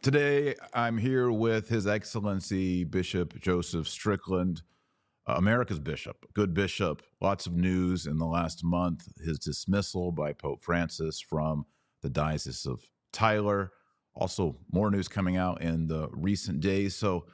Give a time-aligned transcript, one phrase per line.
[0.00, 4.62] Today, I'm here with His Excellency Bishop Joseph Strickland,
[5.26, 7.02] uh, America's bishop, good bishop.
[7.20, 9.08] Lots of news in the last month.
[9.20, 11.66] His dismissal by Pope Francis from
[12.00, 12.80] the Diocese of
[13.12, 13.72] Tyler.
[14.14, 16.94] Also, more news coming out in the recent days.
[16.94, 17.26] So,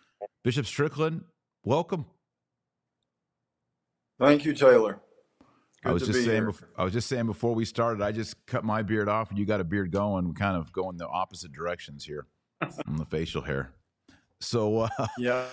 [0.43, 1.23] Bishop Strickland,
[1.65, 2.07] welcome.
[4.19, 5.03] Thank you, Taylor.
[5.83, 6.47] Good I was just saying.
[6.47, 8.03] Before, I was just saying before we started.
[8.03, 10.27] I just cut my beard off, and you got a beard going.
[10.27, 12.27] We kind of going the opposite directions here
[12.87, 13.73] on the facial hair.
[14.41, 15.47] So uh, yeah,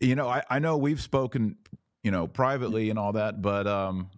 [0.00, 1.56] you know, I, I know we've spoken,
[2.02, 4.10] you know, privately and all that, but um,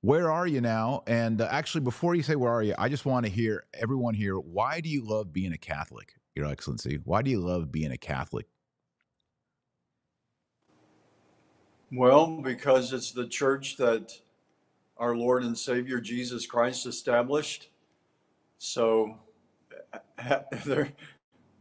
[0.00, 1.02] where are you now?
[1.06, 4.14] And uh, actually, before you say where are you, I just want to hear everyone
[4.14, 4.36] here.
[4.36, 7.00] Why do you love being a Catholic, Your Excellency?
[7.04, 8.46] Why do you love being a Catholic?
[11.92, 14.12] Well, because it's the church that
[14.96, 17.68] our Lord and Savior Jesus Christ established.
[18.58, 19.18] So
[20.64, 20.92] there,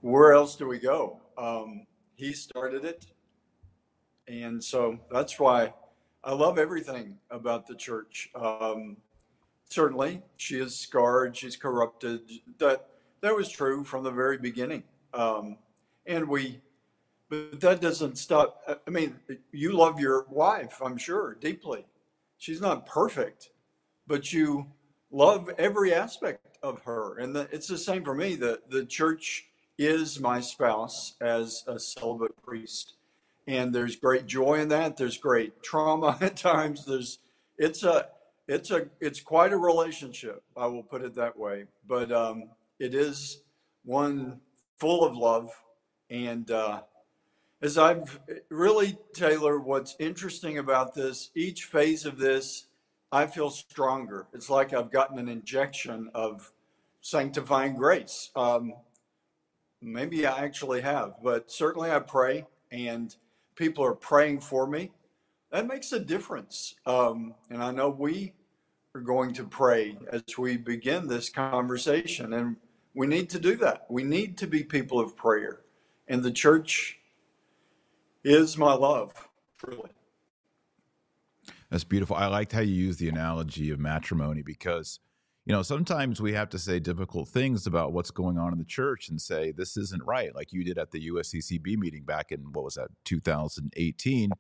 [0.01, 1.21] where else do we go?
[1.37, 3.05] Um, he started it.
[4.27, 5.73] And so that's why
[6.23, 8.29] I love everything about the church.
[8.35, 8.97] Um,
[9.69, 12.21] certainly, she is scarred, she's corrupted.
[12.57, 12.87] That
[13.21, 14.83] that was true from the very beginning.
[15.13, 15.57] Um,
[16.05, 16.61] and we,
[17.29, 18.61] but that doesn't stop.
[18.87, 19.15] I mean,
[19.51, 21.85] you love your wife, I'm sure, deeply.
[22.37, 23.49] She's not perfect,
[24.07, 24.67] but you
[25.15, 27.17] love every aspect of her.
[27.17, 28.35] And the, it's the same for me.
[28.35, 29.45] The, the church
[29.77, 32.95] is my spouse as a celibate priest.
[33.47, 34.97] And there's great joy in that.
[34.97, 36.85] There's great trauma at times.
[36.85, 37.19] There's,
[37.57, 38.07] it's a,
[38.47, 40.43] it's a, it's quite a relationship.
[40.57, 41.65] I will put it that way.
[41.87, 42.49] But um,
[42.79, 43.41] it is
[43.85, 44.41] one
[44.79, 45.49] full of love.
[46.09, 46.81] And uh,
[47.61, 52.65] as I've really, Taylor, what's interesting about this, each phase of this,
[53.15, 54.27] I feel stronger.
[54.33, 56.51] It's like I've gotten an injection of
[56.99, 58.29] sanctifying grace.
[58.35, 58.73] Um,
[59.81, 63.15] maybe I actually have, but certainly I pray and
[63.55, 64.91] people are praying for me.
[65.53, 66.75] That makes a difference.
[66.85, 68.33] Um, and I know we
[68.93, 72.33] are going to pray as we begin this conversation.
[72.33, 72.57] And
[72.93, 73.85] we need to do that.
[73.89, 75.61] We need to be people of prayer.
[76.09, 76.99] And the church
[78.25, 79.91] is my love, truly.
[81.75, 82.15] That's beautiful.
[82.15, 85.01] I liked how you used the analogy of matrimony because
[85.45, 88.63] you know, sometimes we have to say difficult things about what's going on in the
[88.63, 92.39] church and say this isn't right, like you did at the USCCB meeting back in
[92.53, 94.31] what was that, 2018.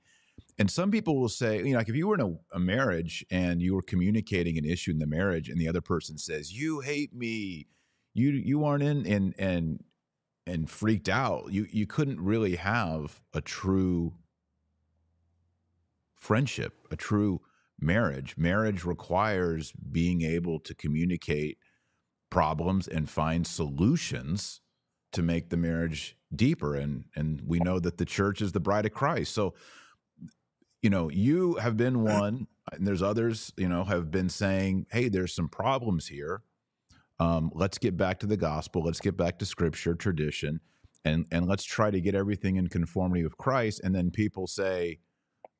[0.59, 3.25] And some people will say, you know, like if you were in a, a marriage
[3.29, 6.79] and you were communicating an issue in the marriage, and the other person says, "You
[6.79, 7.67] hate me,"
[8.13, 9.83] you you aren't in and and
[10.47, 11.51] and freaked out.
[11.51, 14.13] You you couldn't really have a true
[16.25, 17.39] friendship, a true
[17.79, 18.35] marriage.
[18.35, 21.59] Marriage requires being able to communicate
[22.31, 24.59] problems and find solutions
[25.13, 28.85] to make the marriage deeper and and we know that the church is the bride
[28.85, 29.33] of Christ.
[29.33, 29.53] So
[30.81, 35.09] you know, you have been one and there's others, you know, have been saying, "Hey,
[35.09, 36.41] there's some problems here.
[37.19, 38.83] Um, let's get back to the gospel.
[38.83, 40.59] Let's get back to scripture, tradition,
[41.05, 44.99] and and let's try to get everything in conformity with Christ." And then people say,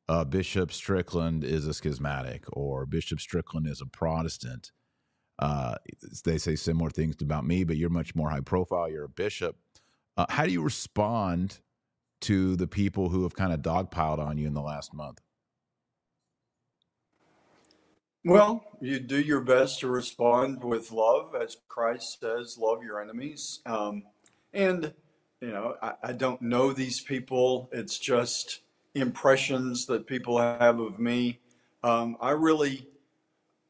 [0.08, 4.72] uh, Bishop Strickland is a schismatic or Bishop Strickland is a Protestant.
[5.38, 5.76] Uh,
[6.24, 8.90] they say similar things about me, but you're much more high profile.
[8.90, 9.58] You're a bishop.
[10.16, 11.60] Uh, how do you respond
[12.22, 15.20] to the people who have kind of dogpiled on you in the last month?
[18.24, 23.60] Well, you do your best to respond with love, as Christ says, love your enemies.
[23.66, 24.04] Um,
[24.54, 24.94] and,
[25.42, 27.70] you know, I, I don't know these people.
[27.72, 28.62] It's just,
[28.96, 31.40] impressions that people have of me.
[31.84, 32.88] Um, I really,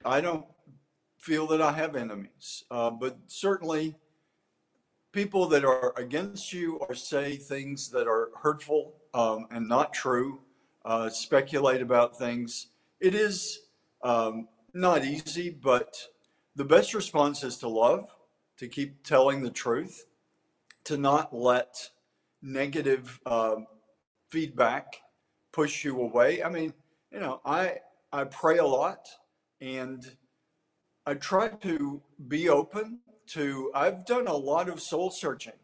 [0.05, 0.45] I don't
[1.17, 3.95] feel that I have enemies, uh, but certainly
[5.11, 10.39] people that are against you or say things that are hurtful um, and not true,
[10.85, 12.67] uh, speculate about things.
[12.99, 13.61] It is
[14.03, 15.97] um, not easy, but
[16.55, 18.09] the best response is to love,
[18.57, 20.05] to keep telling the truth,
[20.83, 21.89] to not let
[22.41, 23.55] negative uh,
[24.29, 25.01] feedback
[25.55, 26.43] push you away.
[26.43, 26.73] I mean,
[27.11, 27.77] you know, I
[28.11, 29.07] I pray a lot
[29.61, 30.05] and
[31.05, 35.59] I try to be open to I've done a lot of soul searching.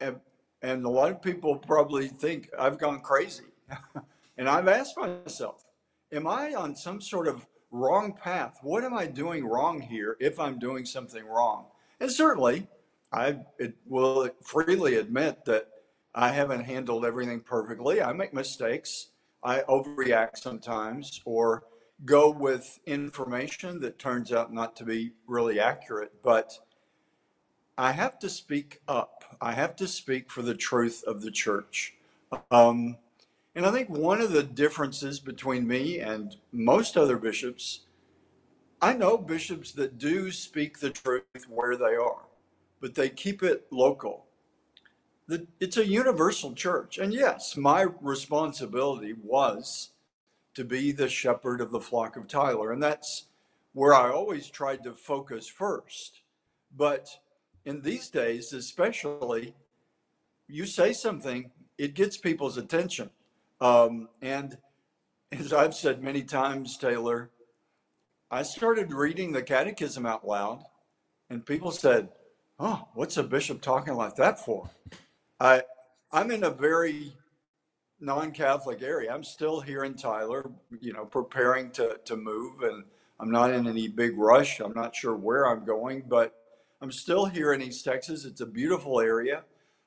[0.00, 0.16] And
[0.62, 3.52] and a lot of people probably think I've gone crazy.
[4.38, 5.64] and I've asked myself,
[6.10, 8.58] am I on some sort of wrong path?
[8.62, 11.66] What am I doing wrong here if I'm doing something wrong?
[12.00, 12.66] And certainly,
[13.12, 13.40] I
[13.86, 15.68] will freely admit that
[16.14, 18.02] I haven't handled everything perfectly.
[18.02, 19.08] I make mistakes.
[19.42, 21.64] I overreact sometimes or
[22.04, 26.12] go with information that turns out not to be really accurate.
[26.22, 26.58] But
[27.78, 29.36] I have to speak up.
[29.40, 31.94] I have to speak for the truth of the church.
[32.50, 32.98] Um,
[33.54, 37.80] and I think one of the differences between me and most other bishops,
[38.82, 42.26] I know bishops that do speak the truth where they are,
[42.80, 44.26] but they keep it local.
[45.30, 46.98] The, it's a universal church.
[46.98, 49.90] And yes, my responsibility was
[50.54, 52.72] to be the shepherd of the flock of Tyler.
[52.72, 53.26] And that's
[53.72, 56.22] where I always tried to focus first.
[56.76, 57.08] But
[57.64, 59.54] in these days, especially,
[60.48, 63.10] you say something, it gets people's attention.
[63.60, 64.58] Um, and
[65.30, 67.30] as I've said many times, Taylor,
[68.32, 70.64] I started reading the catechism out loud,
[71.30, 72.08] and people said,
[72.58, 74.68] Oh, what's a bishop talking like that for?
[75.40, 75.62] I,
[76.12, 77.14] I'm in a very
[77.98, 79.12] non-Catholic area.
[79.12, 80.50] I'm still here in Tyler,
[80.80, 82.84] you know, preparing to, to move, and
[83.18, 84.60] I'm not in any big rush.
[84.60, 86.34] I'm not sure where I'm going, but
[86.82, 88.26] I'm still here in East Texas.
[88.26, 89.44] It's a beautiful area,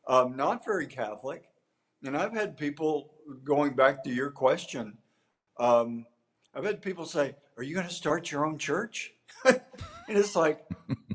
[0.07, 1.43] um, not very Catholic.
[2.03, 3.13] And I've had people
[3.43, 4.97] going back to your question.
[5.59, 6.05] Um,
[6.55, 9.13] I've had people say, "Are you going to start your own church?"
[9.45, 9.61] and
[10.09, 10.65] it's like,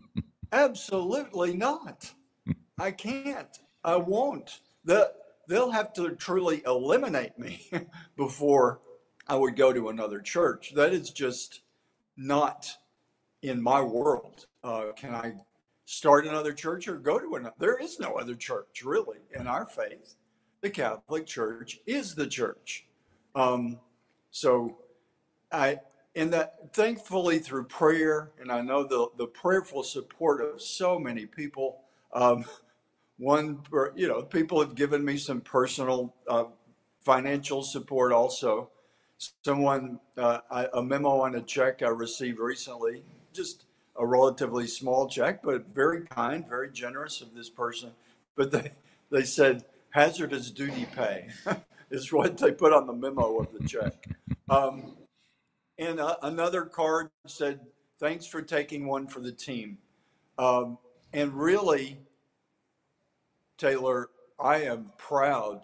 [0.52, 2.12] absolutely not.
[2.78, 3.58] I can't.
[3.88, 4.60] I won't.
[4.84, 5.12] The,
[5.48, 7.70] they'll have to truly eliminate me
[8.16, 8.80] before
[9.26, 10.74] I would go to another church.
[10.74, 11.60] That is just
[12.16, 12.70] not
[13.42, 14.46] in my world.
[14.62, 15.32] Uh, can I
[15.86, 17.54] start another church or go to another?
[17.58, 20.16] There is no other church really in our faith
[20.60, 22.86] the Catholic Church is the church.
[23.34, 23.78] Um,
[24.30, 24.78] so
[25.52, 25.80] I,
[26.16, 31.26] and that thankfully through prayer, and I know the, the prayerful support of so many
[31.26, 31.82] people.
[32.12, 32.44] Um,
[33.18, 33.60] one,
[33.96, 36.44] you know, people have given me some personal uh,
[37.00, 38.70] financial support also.
[39.44, 40.38] Someone, uh,
[40.72, 43.64] a memo on a check I received recently, just
[43.96, 47.90] a relatively small check, but very kind, very generous of this person.
[48.36, 48.70] But they,
[49.10, 51.28] they said, hazardous duty pay
[51.90, 54.06] is what they put on the memo of the check.
[54.48, 54.96] Um,
[55.78, 57.60] and uh, another card said,
[57.98, 59.78] thanks for taking one for the team.
[60.38, 60.78] Um,
[61.12, 61.98] and really,
[63.58, 65.62] Taylor, I am proud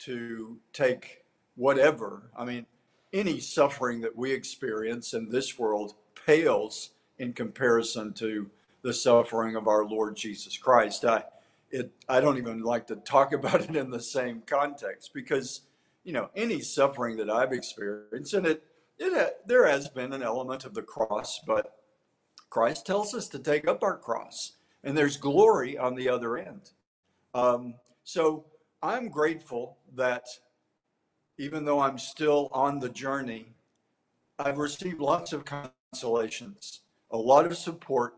[0.00, 1.24] to take
[1.56, 2.66] whatever, I mean,
[3.12, 5.94] any suffering that we experience in this world
[6.26, 8.48] pales in comparison to
[8.82, 11.04] the suffering of our Lord Jesus Christ.
[11.04, 11.24] I,
[11.70, 15.62] it I don't even like to talk about it in the same context because
[16.04, 18.62] you know any suffering that I've experienced and it
[18.98, 21.74] it uh, there has been an element of the cross but
[22.50, 26.70] Christ tells us to take up our cross and there's glory on the other end
[27.34, 28.46] um, so
[28.82, 30.26] I'm grateful that
[31.38, 33.54] even though I'm still on the journey
[34.38, 36.80] I've received lots of consolations
[37.10, 38.14] a lot of support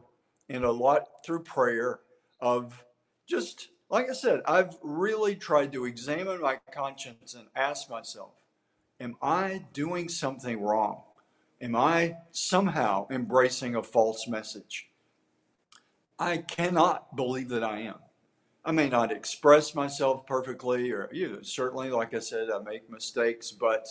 [0.49, 2.01] and a lot through prayer
[2.41, 2.85] of
[3.29, 8.31] just like I said, I've really tried to examine my conscience and ask myself,
[9.01, 11.03] am I doing something wrong?
[11.61, 14.89] Am I somehow embracing a false message?
[16.19, 17.97] I cannot believe that I am.
[18.65, 22.91] I may not express myself perfectly, or you know, certainly, like I said, I make
[22.91, 23.89] mistakes, but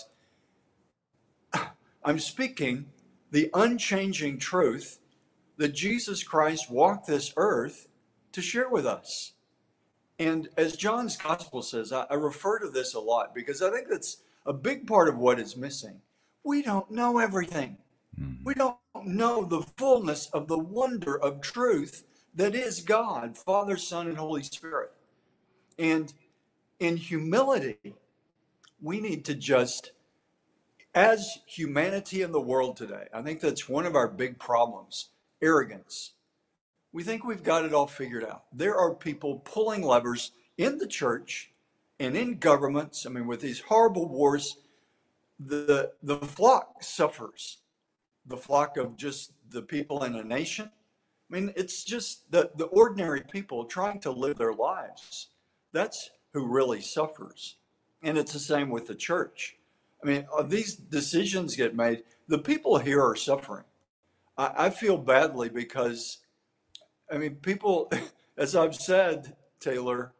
[2.03, 2.87] I'm speaking
[3.31, 4.99] the unchanging truth
[5.57, 7.87] that Jesus Christ walked this earth
[8.31, 9.33] to share with us.
[10.17, 13.87] And as John's gospel says, I, I refer to this a lot because I think
[13.89, 16.01] that's a big part of what is missing.
[16.43, 17.77] We don't know everything.
[18.19, 18.43] Mm-hmm.
[18.43, 22.03] We don't know the fullness of the wonder of truth
[22.35, 24.91] that is God, Father, Son, and Holy Spirit.
[25.77, 26.13] And
[26.79, 27.95] in humility,
[28.81, 29.91] we need to just,
[30.93, 35.09] as humanity in the world today, I think that's one of our big problems
[35.41, 36.13] arrogance
[36.91, 38.45] we think we've got it all figured out.
[38.51, 41.51] There are people pulling levers in the church
[41.99, 43.05] and in governments.
[43.05, 44.57] I mean, with these horrible wars,
[45.39, 47.57] the the flock suffers.
[48.25, 50.71] The flock of just the people in a nation.
[51.29, 55.27] I mean, it's just the, the ordinary people trying to live their lives.
[55.71, 57.57] That's who really suffers.
[58.01, 59.57] And it's the same with the church.
[60.03, 62.03] I mean, uh, these decisions get made.
[62.27, 63.65] The people here are suffering.
[64.37, 66.19] I, I feel badly because
[67.11, 67.91] I mean, people,
[68.37, 70.13] as I've said, Taylor,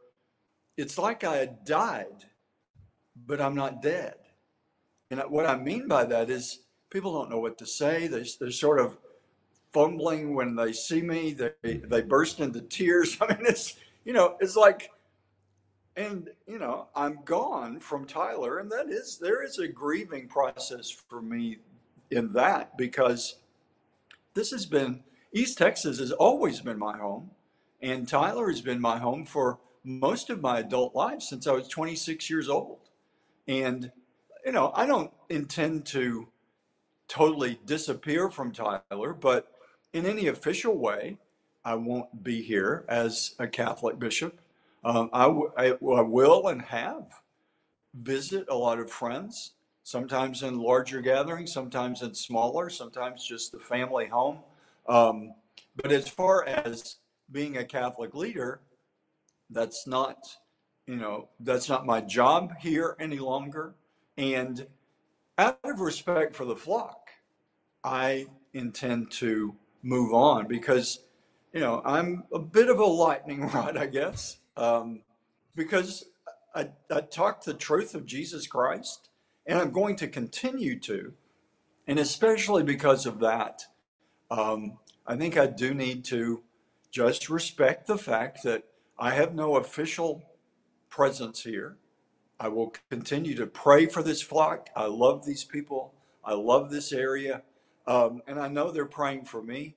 [0.77, 2.25] it's like I had died,
[3.15, 4.15] but I'm not dead.
[5.11, 8.07] And what I mean by that is people don't know what to say.
[8.07, 8.97] They, they're sort of
[9.73, 11.33] fumbling when they see me.
[11.33, 13.17] They, they burst into tears.
[13.21, 14.91] I mean, it's, you know, it's like,
[15.95, 18.59] and, you know, I'm gone from Tyler.
[18.59, 21.57] And that is, there is a grieving process for me
[22.09, 23.35] in that because
[24.33, 27.31] this has been East Texas has always been my home.
[27.81, 31.67] And Tyler has been my home for most of my adult life since I was
[31.67, 32.89] 26 years old.
[33.47, 33.91] And,
[34.45, 36.27] you know, I don't intend to
[37.07, 39.51] totally disappear from Tyler, but
[39.93, 41.17] in any official way,
[41.65, 44.39] I won't be here as a Catholic bishop.
[44.83, 47.21] Um, I, w- I, I will and have
[47.93, 49.53] visit a lot of friends,
[49.83, 54.39] sometimes in larger gatherings, sometimes in smaller, sometimes just the family home.
[54.87, 55.33] Um,
[55.75, 56.97] but as far as
[57.31, 58.61] being a Catholic leader,
[59.49, 60.37] that's not,
[60.87, 63.73] you know, that's not my job here any longer.
[64.17, 64.65] And
[65.37, 67.09] out of respect for the flock,
[67.83, 70.99] I intend to move on because,
[71.53, 75.01] you know, I'm a bit of a lightning rod, I guess, um,
[75.55, 76.05] because
[76.55, 79.09] I, I talk the truth of Jesus Christ,
[79.45, 81.13] and I'm going to continue to.
[81.87, 83.63] And especially because of that,
[84.29, 86.43] um, I think I do need to
[86.91, 88.63] just respect the fact that
[88.97, 90.23] I have no official
[90.89, 91.77] presence here.
[92.39, 94.69] I will continue to pray for this flock.
[94.75, 95.93] I love these people.
[96.23, 97.43] I love this area.
[97.89, 99.75] Um, and I know they're praying for me.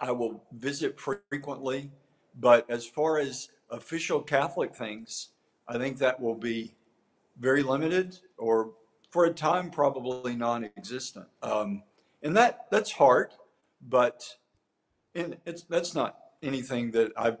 [0.00, 1.92] I will visit frequently.
[2.38, 5.28] But as far as official Catholic things,
[5.68, 6.74] I think that will be
[7.38, 8.72] very limited or
[9.10, 11.26] for a time probably non-existent.
[11.42, 11.84] Um,
[12.22, 13.30] and that that's hard,
[13.80, 14.36] but
[15.14, 17.38] and it's that's not anything that I've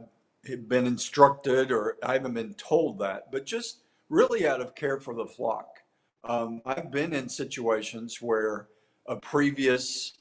[0.68, 5.14] been instructed or I haven't been told that, but just really out of care for
[5.14, 5.80] the flock.
[6.22, 8.68] Um, I've been in situations where
[9.08, 10.12] a previous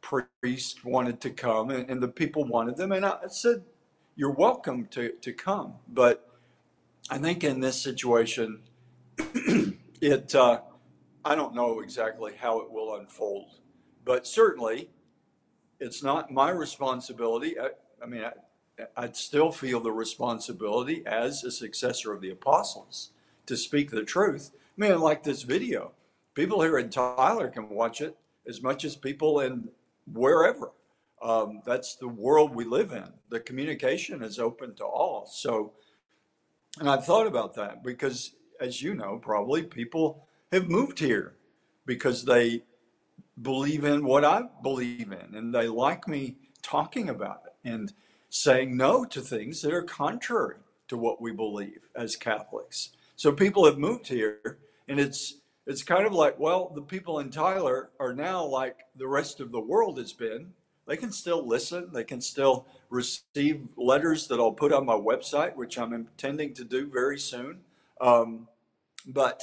[0.00, 3.64] priest wanted to come and, and the people wanted them, and I said,
[4.16, 6.28] "You're welcome to to come," but
[7.08, 8.60] I think in this situation,
[10.00, 10.60] it uh,
[11.24, 13.60] I don't know exactly how it will unfold,
[14.04, 14.90] but certainly
[15.80, 17.58] it's not my responsibility.
[17.58, 17.70] I,
[18.02, 18.32] I mean, I,
[18.96, 23.10] I'd still feel the responsibility as a successor of the apostles
[23.46, 24.50] to speak the truth.
[24.54, 25.92] I mean, like this video,
[26.34, 28.16] people here in Tyler can watch it
[28.48, 29.68] as much as people in
[30.12, 30.72] wherever.
[31.22, 33.08] Um, that's the world we live in.
[33.30, 35.26] The communication is open to all.
[35.26, 35.72] So,
[36.78, 41.36] and I've thought about that because, as you know, probably people have moved here
[41.86, 42.62] because they
[43.40, 47.92] believe in what I believe in and they like me talking about it and
[48.30, 50.56] saying no to things that are contrary
[50.88, 52.90] to what we believe as Catholics.
[53.16, 54.58] So people have moved here
[54.88, 59.08] and it's it's kind of like, well, the people in Tyler are now like the
[59.08, 60.52] rest of the world has been.
[60.86, 65.56] They can still listen, they can still receive letters that I'll put on my website,
[65.56, 67.60] which I'm intending to do very soon.
[68.00, 68.48] Um,
[69.06, 69.42] but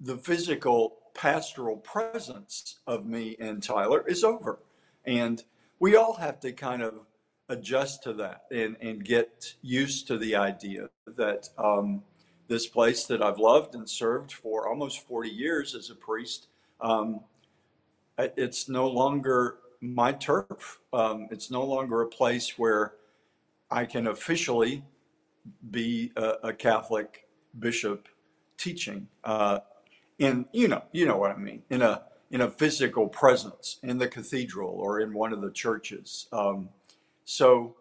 [0.00, 4.60] the physical pastoral presence of me and Tyler is over.
[5.04, 5.42] And
[5.78, 6.94] we all have to kind of
[7.48, 12.02] adjust to that and, and get used to the idea that um,
[12.48, 16.48] this place that I've loved and served for almost 40 years as a priest,
[16.80, 17.20] um,
[18.18, 20.80] it's no longer my turf.
[20.92, 22.94] Um, it's no longer a place where
[23.70, 24.84] I can officially
[25.70, 27.26] be a, a Catholic
[27.58, 28.08] bishop
[28.56, 29.08] teaching.
[29.24, 29.60] Uh,
[30.18, 33.98] in you know you know what I mean in a in a physical presence in
[33.98, 36.28] the cathedral or in one of the churches.
[36.32, 36.70] Um,
[37.24, 37.76] so,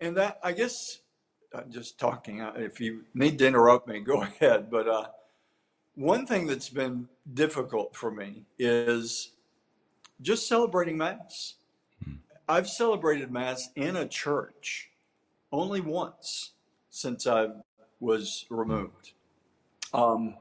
[0.00, 0.98] and that I guess
[1.56, 2.40] I'm just talking.
[2.40, 4.70] Uh, if you need to interrupt me, go ahead.
[4.70, 5.06] But uh,
[5.94, 9.32] one thing that's been difficult for me is
[10.20, 11.54] just celebrating Mass.
[12.04, 12.14] Hmm.
[12.48, 14.90] I've celebrated Mass in a church
[15.52, 16.52] only once
[16.90, 17.48] since I
[18.00, 19.12] was removed.
[19.92, 20.36] Um,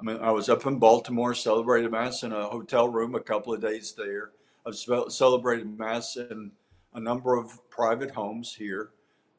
[0.00, 3.52] I mean, I was up in Baltimore, celebrated Mass in a hotel room a couple
[3.52, 4.32] of days there.
[4.66, 6.50] I've celebrated Mass in
[6.94, 8.90] a number of private homes here,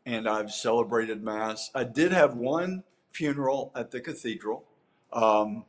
[0.05, 1.71] and I've celebrated Mass.
[1.73, 4.65] I did have one funeral at the cathedral,
[5.13, 5.65] um,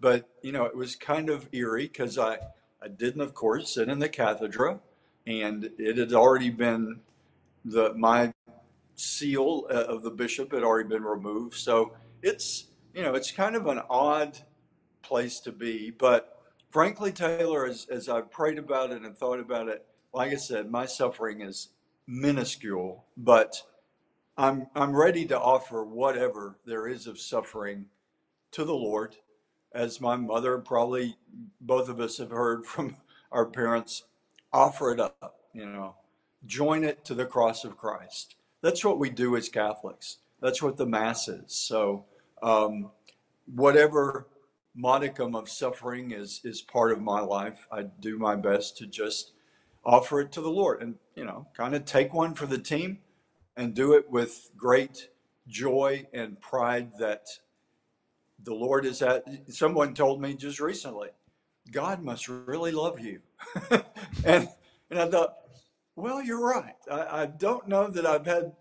[0.00, 2.38] but you know, it was kind of eerie because I,
[2.82, 4.80] I didn't, of course, sit in the cathedra,
[5.26, 7.00] and it had already been
[7.64, 8.32] the my
[8.96, 11.54] seal uh, of the bishop had already been removed.
[11.54, 14.38] So it's you know, it's kind of an odd
[15.02, 15.90] place to be.
[15.90, 20.36] But frankly, Taylor, as, as I've prayed about it and thought about it, like I
[20.36, 21.68] said, my suffering is
[22.06, 23.62] minuscule, but
[24.40, 27.84] I'm, I'm ready to offer whatever there is of suffering
[28.52, 29.16] to the Lord.
[29.74, 31.18] As my mother, probably
[31.60, 32.96] both of us have heard from
[33.32, 34.04] our parents,
[34.50, 35.94] offer it up, you know,
[36.46, 38.36] join it to the cross of Christ.
[38.62, 40.16] That's what we do as Catholics.
[40.40, 41.54] That's what the Mass is.
[41.54, 42.06] So,
[42.42, 42.92] um,
[43.54, 44.26] whatever
[44.74, 49.32] modicum of suffering is is part of my life, I do my best to just
[49.84, 53.00] offer it to the Lord and you know kind of take one for the team.
[53.56, 55.08] And do it with great
[55.48, 57.26] joy and pride that
[58.42, 59.24] the Lord is at.
[59.48, 61.08] Someone told me just recently,
[61.70, 63.20] God must really love you.
[64.24, 64.48] and,
[64.90, 65.36] and I thought,
[65.96, 66.76] well, you're right.
[66.90, 68.52] I, I don't know that I've had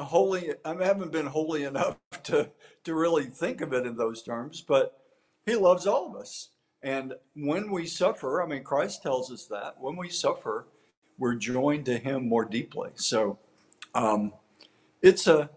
[0.00, 2.50] holy, I haven't been holy enough to,
[2.84, 4.98] to really think of it in those terms, but
[5.44, 6.50] He loves all of us.
[6.82, 10.66] And when we suffer, I mean, Christ tells us that when we suffer,
[11.18, 12.90] we're joined to Him more deeply.
[12.94, 13.38] So
[13.94, 14.32] um,
[15.00, 15.50] it's a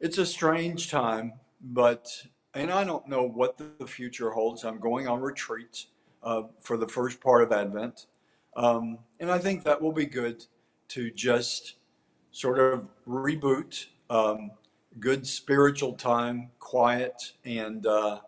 [0.00, 2.10] it's a strange time, but
[2.54, 4.64] and I don't know what the future holds.
[4.64, 5.86] I'm going on retreat
[6.22, 8.06] uh, for the first part of Advent,
[8.56, 10.44] um, and I think that will be good
[10.88, 11.74] to just
[12.32, 13.86] sort of reboot.
[14.10, 14.52] Um,
[14.98, 18.20] good spiritual time, quiet, and uh,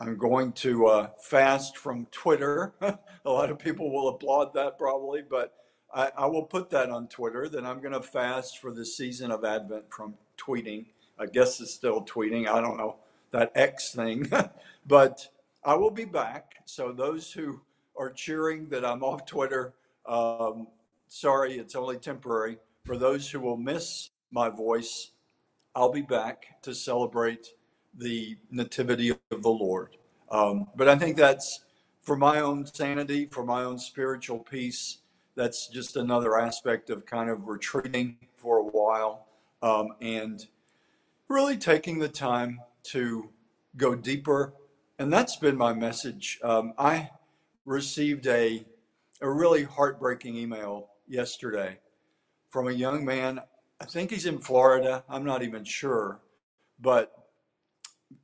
[0.00, 2.74] I'm going to uh, fast from Twitter.
[2.80, 5.54] a lot of people will applaud that probably, but
[5.94, 9.30] I, I will put that on Twitter that I'm going to fast for the season
[9.30, 10.86] of Advent from tweeting.
[11.18, 12.48] I guess it's still tweeting.
[12.48, 12.96] I don't know
[13.30, 14.30] that X thing,
[14.86, 15.28] but
[15.64, 16.54] I will be back.
[16.64, 17.60] So those who
[17.98, 19.74] are cheering that I'm off Twitter,
[20.06, 20.68] um,
[21.08, 22.58] sorry, it's only temporary.
[22.86, 25.10] For those who will miss my voice,
[25.74, 27.54] I'll be back to celebrate
[27.96, 29.96] the nativity of the Lord.
[30.30, 31.60] Um, but I think that's
[32.02, 34.98] for my own sanity, for my own spiritual peace.
[35.40, 39.26] That's just another aspect of kind of retreating for a while
[39.62, 40.46] um, and
[41.28, 43.30] really taking the time to
[43.74, 44.52] go deeper.
[44.98, 46.38] And that's been my message.
[46.44, 47.08] Um, I
[47.64, 48.66] received a,
[49.22, 51.78] a really heartbreaking email yesterday
[52.50, 53.40] from a young man.
[53.80, 55.04] I think he's in Florida.
[55.08, 56.20] I'm not even sure.
[56.78, 57.14] But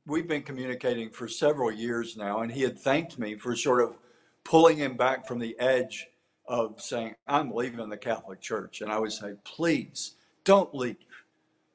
[0.05, 3.97] we've been communicating for several years now, and he had thanked me for sort of
[4.43, 6.09] pulling him back from the edge
[6.47, 8.81] of saying, I'm leaving the Catholic Church.
[8.81, 10.97] And I would say, please don't leave.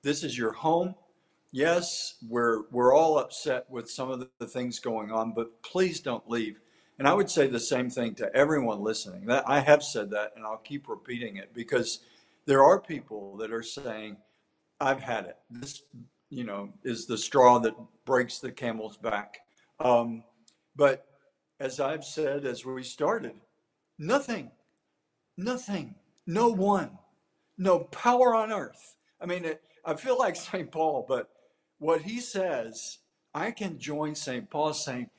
[0.02, 0.94] This is your home.
[1.50, 6.28] Yes, we're, we're all upset with some of the things going on, but please don't
[6.28, 6.60] leave.
[6.98, 9.26] And I would say the same thing to everyone listening.
[9.26, 12.00] That I have said that, and I'll keep repeating it because
[12.46, 14.16] there are people that are saying,
[14.80, 15.36] I've had it.
[15.50, 15.82] This
[16.32, 17.74] you know, is the straw that
[18.06, 19.40] breaks the camel's back.
[19.78, 20.24] Um,
[20.74, 21.06] but
[21.60, 23.34] as I've said as we started,
[23.98, 24.50] nothing,
[25.36, 25.94] nothing,
[26.26, 26.98] no one,
[27.58, 28.96] no power on earth.
[29.20, 30.70] I mean, it, I feel like St.
[30.70, 31.30] Paul, but
[31.78, 32.98] what he says,
[33.34, 34.48] I can join St.
[34.50, 35.10] Paul saying,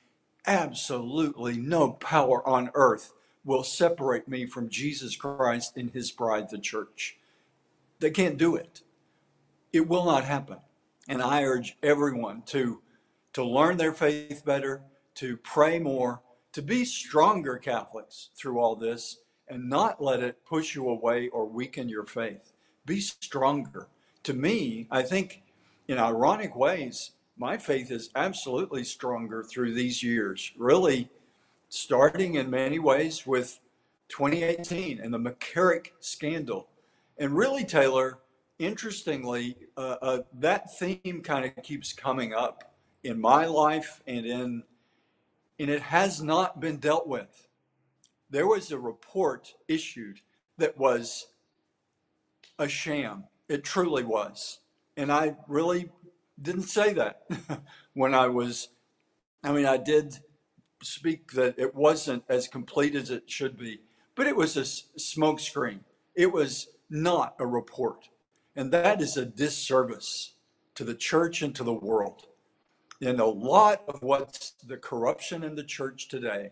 [0.45, 3.13] absolutely no power on earth
[3.45, 7.17] will separate me from Jesus Christ and his bride, the church.
[7.99, 8.81] They can't do it.
[9.71, 10.57] It will not happen.
[11.07, 12.81] And I urge everyone to,
[13.33, 14.81] to learn their faith better,
[15.15, 16.21] to pray more,
[16.53, 19.17] to be stronger Catholics through all this,
[19.47, 22.53] and not let it push you away or weaken your faith.
[22.85, 23.87] Be stronger.
[24.23, 25.43] To me, I think
[25.87, 30.51] in ironic ways, my faith is absolutely stronger through these years.
[30.57, 31.09] Really,
[31.69, 33.59] starting in many ways with
[34.09, 36.67] 2018 and the McCarrick scandal.
[37.17, 38.19] And really, Taylor,
[38.59, 44.63] interestingly, uh, uh, that theme kind of keeps coming up in my life and in
[45.59, 47.47] and it has not been dealt with.
[48.33, 50.19] There was a report issued
[50.57, 51.27] that was
[52.57, 53.25] a sham.
[53.47, 54.57] It truly was.
[54.97, 55.91] And I really
[56.41, 57.27] didn't say that
[57.93, 58.69] when I was,
[59.43, 60.17] I mean, I did
[60.81, 63.81] speak that it wasn't as complete as it should be,
[64.15, 65.81] but it was a smokescreen.
[66.15, 68.09] It was not a report.
[68.55, 70.33] And that is a disservice
[70.73, 72.25] to the church and to the world.
[72.99, 76.49] And a lot of what's the corruption in the church today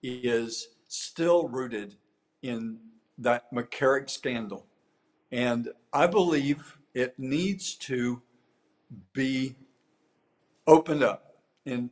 [0.00, 1.96] is still rooted
[2.42, 2.78] in
[3.18, 4.66] that McCarrick scandal.
[5.32, 8.22] And I believe it needs to
[9.12, 9.56] be
[10.66, 11.36] opened up.
[11.66, 11.90] And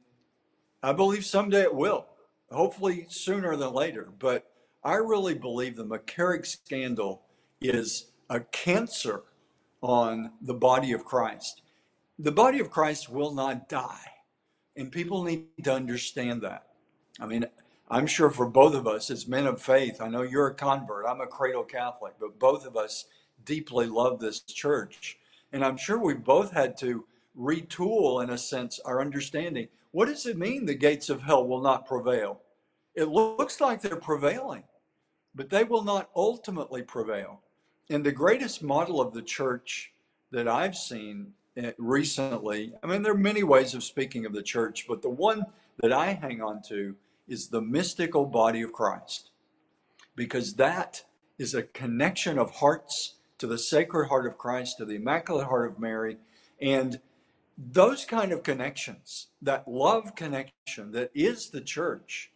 [0.82, 2.06] I believe someday it will,
[2.50, 4.08] hopefully sooner than later.
[4.18, 4.50] But
[4.84, 7.22] I really believe the McCarrick scandal
[7.60, 9.22] is a cancer
[9.80, 11.62] on the body of Christ.
[12.18, 14.06] The body of Christ will not die.
[14.76, 16.68] And people need to understand that.
[17.20, 17.44] I mean,
[17.92, 21.04] I'm sure for both of us as men of faith, I know you're a convert,
[21.06, 23.04] I'm a cradle Catholic, but both of us
[23.44, 25.18] deeply love this church.
[25.52, 27.04] And I'm sure we both had to
[27.38, 29.68] retool, in a sense, our understanding.
[29.90, 32.40] What does it mean the gates of hell will not prevail?
[32.94, 34.64] It looks like they're prevailing,
[35.34, 37.42] but they will not ultimately prevail.
[37.90, 39.92] And the greatest model of the church
[40.30, 44.42] that I've seen eh, recently, I mean, there are many ways of speaking of the
[44.42, 45.44] church, but the one
[45.82, 46.96] that I hang on to
[47.28, 49.30] is the mystical body of Christ,
[50.14, 51.04] because that
[51.38, 55.72] is a connection of hearts to the Sacred Heart of Christ, to the Immaculate Heart
[55.72, 56.18] of Mary,
[56.60, 57.00] and
[57.58, 62.30] those kind of connections, that love connection that is the church,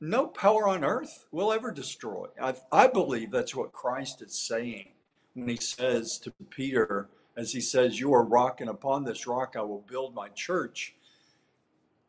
[0.00, 2.26] no power on earth will ever destroy.
[2.40, 4.88] I, I believe that's what Christ is saying
[5.34, 9.54] when he says to Peter, as he says, You are rock, and upon this rock
[9.56, 10.94] I will build my church,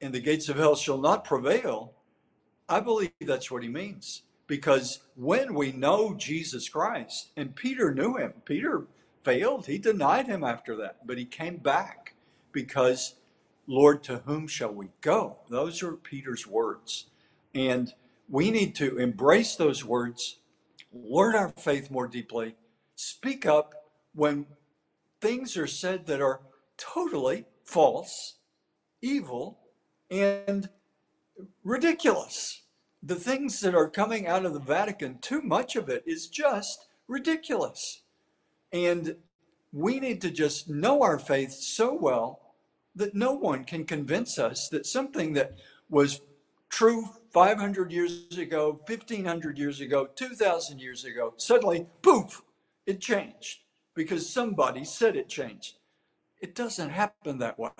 [0.02, 1.94] and the gates of hell shall not prevail.
[2.68, 4.24] I believe that's what he means.
[4.48, 8.86] Because when we know Jesus Christ, and Peter knew him, Peter
[9.24, 12.14] failed, he denied him after that, but he came back
[12.52, 13.16] because,
[13.66, 15.38] Lord, to whom shall we go?
[15.50, 17.06] Those are Peter's words.
[17.56, 17.92] And
[18.30, 20.38] we need to embrace those words,
[20.94, 22.56] learn our faith more deeply,
[22.96, 23.74] speak up
[24.14, 24.46] when
[25.22, 26.42] things are said that are
[26.78, 28.36] totally false,
[29.02, 29.60] evil,
[30.22, 30.70] and
[31.64, 32.62] ridiculous.
[33.04, 36.88] The things that are coming out of the Vatican, too much of it is just
[37.08, 38.02] ridiculous.
[38.72, 39.16] And
[39.72, 42.42] we need to just know our faith so well
[42.96, 45.58] that no one can convince us that something that
[45.90, 46.22] was
[46.70, 52.42] true 500 years ago, 1500 years ago, 2000 years ago, suddenly, poof,
[52.86, 53.60] it changed
[53.94, 55.78] because somebody said it changed.
[56.40, 57.72] It doesn't happen that way.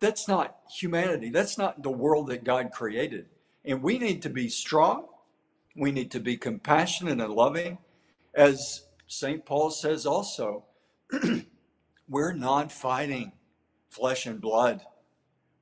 [0.00, 1.30] That's not humanity.
[1.30, 3.26] That's not the world that God created.
[3.64, 5.06] And we need to be strong.
[5.76, 7.78] We need to be compassionate and loving.
[8.34, 9.44] As St.
[9.44, 10.64] Paul says also,
[12.08, 13.32] we're not fighting
[13.90, 14.82] flesh and blood.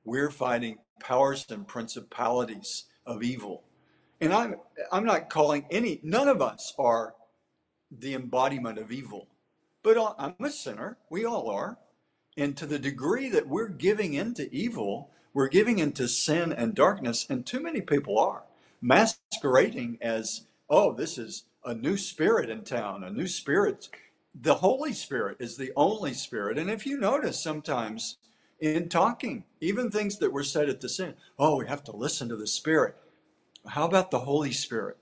[0.03, 3.63] We're fighting powers and principalities of evil.
[4.21, 4.55] And I'm
[4.91, 7.13] I'm not calling any none of us are
[7.91, 9.27] the embodiment of evil.
[9.83, 10.97] But uh, I'm a sinner.
[11.09, 11.77] We all are.
[12.37, 17.25] And to the degree that we're giving into evil, we're giving into sin and darkness,
[17.29, 18.43] and too many people are
[18.81, 23.89] masquerading as, oh, this is a new spirit in town, a new spirit.
[24.39, 26.59] The Holy Spirit is the only spirit.
[26.59, 28.17] And if you notice sometimes
[28.59, 32.29] in talking, even things that were said at the sin, oh, we have to listen
[32.29, 32.95] to the Spirit.
[33.67, 34.97] How about the Holy Spirit?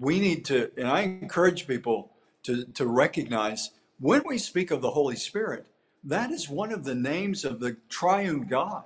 [0.00, 2.12] We need to, and I encourage people
[2.44, 5.66] to, to recognize when we speak of the Holy Spirit,
[6.06, 8.84] that is one of the names of the triune God.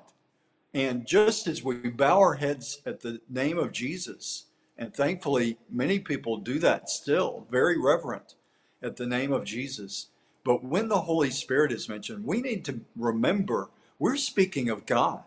[0.73, 4.47] And just as we bow our heads at the name of Jesus,
[4.79, 8.35] and thankfully many people do that still, very reverent
[8.83, 10.07] at the name of Jesus.
[10.45, 15.23] But when the Holy Spirit is mentioned, we need to remember we're speaking of God.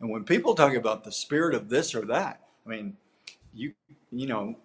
[0.00, 2.96] And when people talk about the spirit of this or that, I mean,
[3.54, 3.72] you
[4.10, 4.56] you know,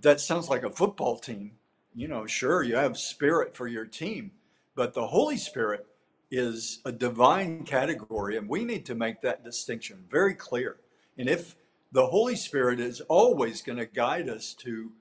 [0.00, 1.52] that sounds like a football team.
[1.94, 4.32] You know, sure, you have spirit for your team,
[4.74, 5.86] but the Holy Spirit
[6.30, 10.76] is a divine category, and we need to make that distinction very clear.
[11.18, 11.56] And if
[11.92, 14.92] the Holy Spirit is always going to guide us to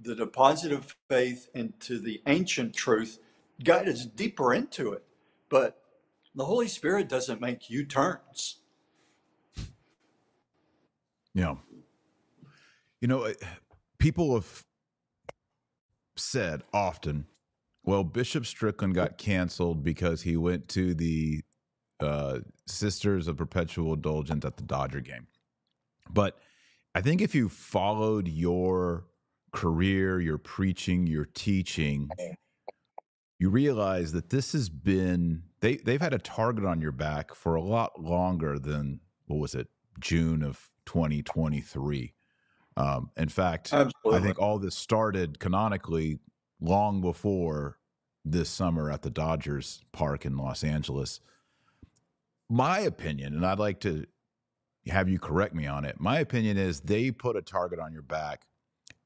[0.00, 3.18] the deposit of faith and to the ancient truth,
[3.62, 5.04] guide us deeper into it.
[5.48, 5.80] But
[6.34, 8.58] the Holy Spirit doesn't make U turns.
[11.32, 11.54] Yeah.
[13.00, 13.32] You know,
[13.98, 14.64] people have
[16.16, 17.26] said often
[17.84, 21.42] well, Bishop Strickland got canceled because he went to the
[22.00, 25.26] uh, Sisters of Perpetual Indulgence at the Dodger game.
[26.10, 26.38] But
[26.94, 29.06] I think if you followed your
[29.52, 32.08] career, your preaching, your teaching,
[33.38, 37.54] you realize that this has been they they've had a target on your back for
[37.54, 39.68] a lot longer than what was it
[40.00, 42.14] June of 2023.
[42.76, 44.20] Um, in fact, Absolutely.
[44.20, 46.18] I think all this started canonically
[46.64, 47.78] long before
[48.24, 51.20] this summer at the Dodgers Park in Los Angeles.
[52.48, 54.06] My opinion, and I'd like to
[54.88, 56.00] have you correct me on it.
[56.00, 58.46] My opinion is they put a target on your back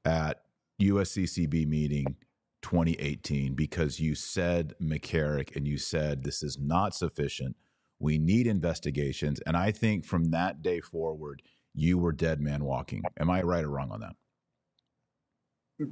[0.05, 0.43] at
[0.81, 2.15] USCCB meeting
[2.61, 7.55] 2018 because you said McCarrick and you said this is not sufficient.
[7.99, 9.39] We need investigations.
[9.41, 11.41] And I think from that day forward,
[11.73, 13.03] you were dead man walking.
[13.19, 14.15] Am I right or wrong on that?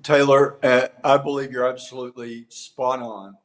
[0.03, 3.37] Taylor, uh, I believe you're absolutely spot on.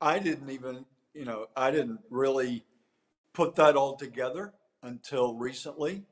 [0.00, 0.84] I didn't even,
[1.14, 2.64] you know, I didn't really
[3.32, 6.04] put that all together until recently,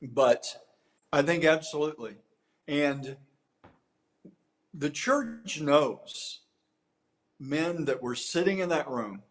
[0.00, 0.46] but
[1.12, 2.14] I think absolutely.
[2.68, 3.16] And
[4.72, 6.40] the church knows
[7.40, 9.22] men that were sitting in that room,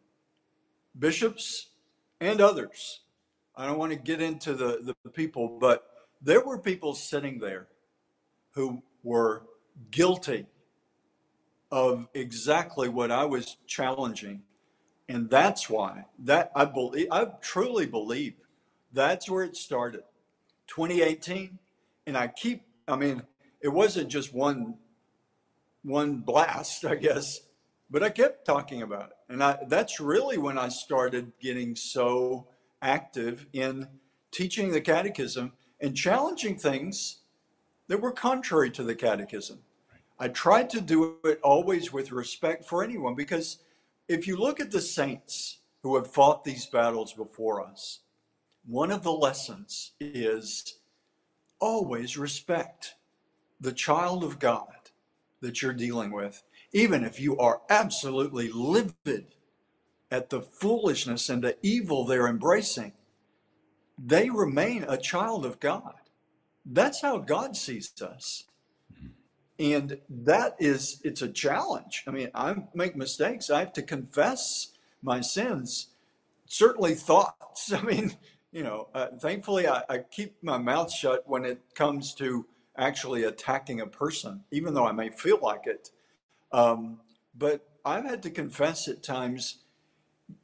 [0.99, 1.69] bishops
[2.19, 3.01] and others.
[3.55, 5.87] I don't want to get into the, the people, but
[6.21, 7.67] there were people sitting there
[8.53, 9.43] who were
[9.91, 10.47] guilty
[11.71, 14.43] of exactly what I was challenging.
[15.07, 18.33] And that's why that I believe I truly believe
[18.93, 20.03] that's where it started.
[20.67, 21.59] 2018
[22.07, 23.23] and I keep I mean
[23.61, 24.75] it wasn't just one
[25.83, 27.41] one blast, I guess.
[27.89, 29.17] but I kept talking about it.
[29.29, 32.47] And I, that's really when I started getting so
[32.81, 33.87] active in
[34.31, 37.20] teaching the catechism and challenging things
[37.91, 39.59] that were contrary to the catechism.
[40.17, 43.57] I tried to do it always with respect for anyone because
[44.07, 47.99] if you look at the saints who have fought these battles before us,
[48.65, 50.79] one of the lessons is
[51.59, 52.95] always respect
[53.59, 54.71] the child of God
[55.41, 59.35] that you're dealing with, even if you are absolutely livid
[60.09, 62.93] at the foolishness and the evil they're embracing,
[63.97, 65.95] they remain a child of God.
[66.65, 68.45] That's how God sees us.
[69.59, 72.03] And that is, it's a challenge.
[72.07, 73.49] I mean, I make mistakes.
[73.49, 74.71] I have to confess
[75.03, 75.89] my sins,
[76.45, 77.71] certainly thoughts.
[77.73, 78.17] I mean,
[78.51, 82.45] you know, uh, thankfully, I, I keep my mouth shut when it comes to
[82.77, 85.91] actually attacking a person, even though I may feel like it.
[86.51, 86.99] Um,
[87.37, 89.59] but I've had to confess at times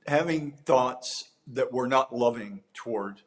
[0.06, 3.22] having thoughts that were not loving toward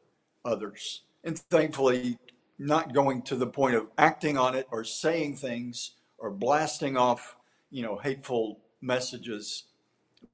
[0.44, 1.02] others.
[1.24, 2.18] And thankfully,
[2.60, 7.36] not going to the point of acting on it or saying things or blasting off,
[7.70, 9.64] you know, hateful messages.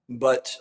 [0.09, 0.57] But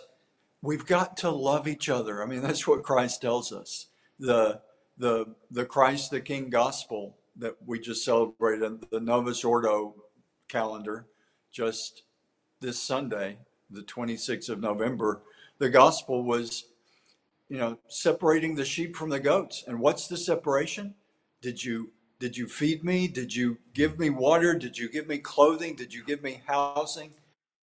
[0.62, 2.22] we've got to love each other.
[2.22, 3.88] I mean, that's what Christ tells us.
[4.18, 4.60] The
[4.96, 9.94] the the Christ the King gospel that we just celebrated the Novus Ordo
[10.48, 11.06] calendar
[11.52, 12.04] just
[12.60, 13.38] this Sunday,
[13.70, 15.20] the 26th of November.
[15.58, 16.66] The gospel was,
[17.48, 19.64] you know, separating the sheep from the goats.
[19.66, 20.94] And what's the separation?
[21.46, 23.06] Did you did you feed me?
[23.06, 24.58] Did you give me water?
[24.58, 25.76] Did you give me clothing?
[25.76, 27.12] Did you give me housing?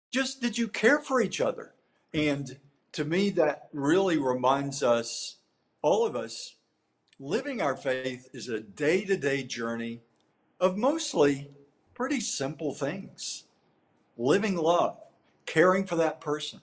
[0.09, 1.73] Just did you care for each other?
[2.13, 2.57] And
[2.93, 5.35] to me, that really reminds us,
[5.81, 6.55] all of us,
[7.19, 9.99] living our faith is a day to day journey
[10.61, 11.49] of mostly
[11.93, 13.43] pretty simple things
[14.17, 14.97] living love,
[15.45, 16.61] caring for that person.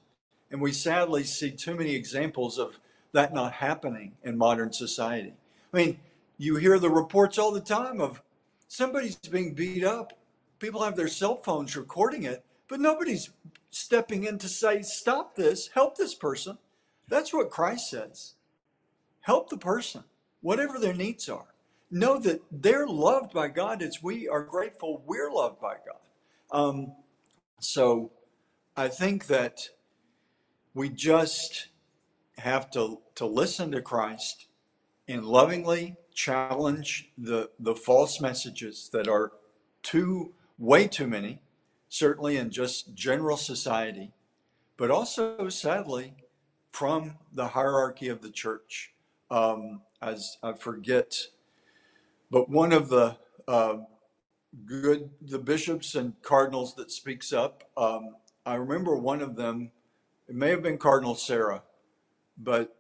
[0.51, 2.79] And we sadly see too many examples of
[3.13, 5.35] that not happening in modern society.
[5.75, 6.01] I mean,
[6.41, 8.23] you hear the reports all the time of
[8.67, 10.15] somebody's being beat up.
[10.59, 13.29] People have their cell phones recording it, but nobody's
[13.69, 16.57] stepping in to say, stop this, help this person.
[17.09, 18.37] That's what Christ says.
[19.21, 20.05] Help the person,
[20.41, 21.45] whatever their needs are.
[21.91, 26.59] Know that they're loved by God as we are grateful we're loved by God.
[26.59, 26.93] Um,
[27.61, 28.13] so
[28.79, 29.69] I think that
[30.73, 31.67] we just
[32.39, 34.47] have to, to listen to Christ
[35.07, 39.33] and lovingly challenge the, the false messages that are
[39.83, 41.41] too, way too many
[41.91, 44.13] certainly in just general society,
[44.77, 46.15] but also sadly
[46.73, 48.93] from the hierarchy of the church.
[49.31, 51.15] Um, as I forget,
[52.31, 53.79] but one of the uh,
[54.65, 59.71] good, the bishops and cardinals that speaks up, um, I remember one of them,
[60.29, 61.63] it may have been Cardinal Sarah,
[62.39, 62.77] but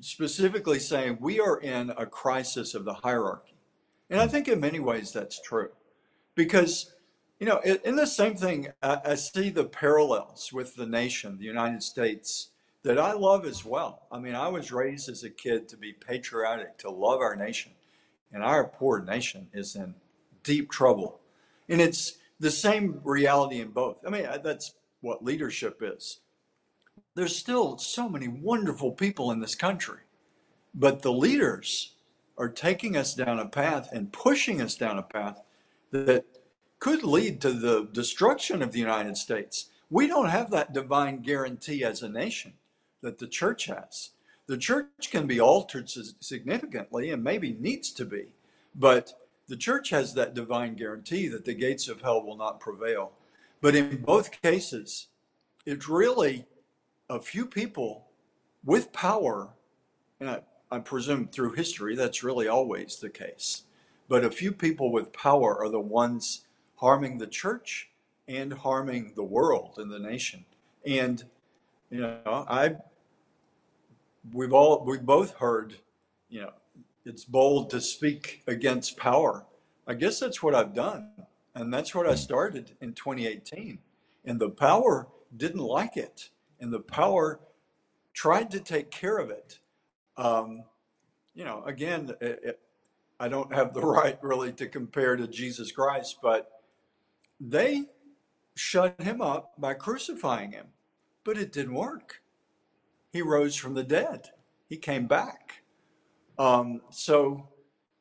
[0.00, 3.54] specifically saying we are in a crisis of the hierarchy.
[4.10, 5.70] And I think in many ways that's true
[6.34, 6.92] because
[7.40, 11.84] you know, in the same thing, I see the parallels with the nation, the United
[11.84, 12.50] States,
[12.82, 14.06] that I love as well.
[14.10, 17.72] I mean, I was raised as a kid to be patriotic, to love our nation.
[18.32, 19.94] And our poor nation is in
[20.42, 21.20] deep trouble.
[21.68, 23.98] And it's the same reality in both.
[24.04, 26.18] I mean, that's what leadership is.
[27.18, 30.02] There's still so many wonderful people in this country,
[30.72, 31.94] but the leaders
[32.36, 35.42] are taking us down a path and pushing us down a path
[35.90, 36.24] that
[36.78, 39.68] could lead to the destruction of the United States.
[39.90, 42.52] We don't have that divine guarantee as a nation
[43.00, 44.10] that the church has.
[44.46, 48.32] The church can be altered significantly and maybe needs to be,
[48.76, 49.12] but
[49.48, 53.10] the church has that divine guarantee that the gates of hell will not prevail.
[53.60, 55.08] But in both cases,
[55.66, 56.46] it's really
[57.08, 58.06] a few people
[58.64, 59.50] with power,
[60.20, 60.40] and I,
[60.70, 63.64] I presume through history that's really always the case,
[64.08, 66.44] but a few people with power are the ones
[66.76, 67.90] harming the church
[68.26, 70.44] and harming the world and the nation.
[70.86, 71.24] And
[71.90, 72.76] you know, I
[74.32, 75.76] we've all we both heard,
[76.28, 76.52] you know,
[77.04, 79.46] it's bold to speak against power.
[79.86, 81.10] I guess that's what I've done.
[81.54, 83.78] And that's what I started in 2018.
[84.26, 86.28] And the power didn't like it.
[86.60, 87.40] And the power
[88.12, 89.60] tried to take care of it.
[90.16, 90.64] Um,
[91.34, 92.60] you know, again, it, it,
[93.20, 96.50] I don't have the right really to compare to Jesus Christ, but
[97.40, 97.84] they
[98.56, 100.66] shut him up by crucifying him,
[101.24, 102.22] but it didn't work.
[103.12, 104.30] He rose from the dead,
[104.68, 105.62] he came back.
[106.38, 107.48] Um, so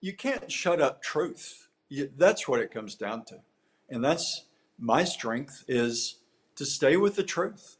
[0.01, 1.69] you can't shut up truth.
[1.89, 3.39] You, that's what it comes down to.
[3.89, 4.45] And that's
[4.77, 6.19] my strength is
[6.55, 7.76] to stay with the truth.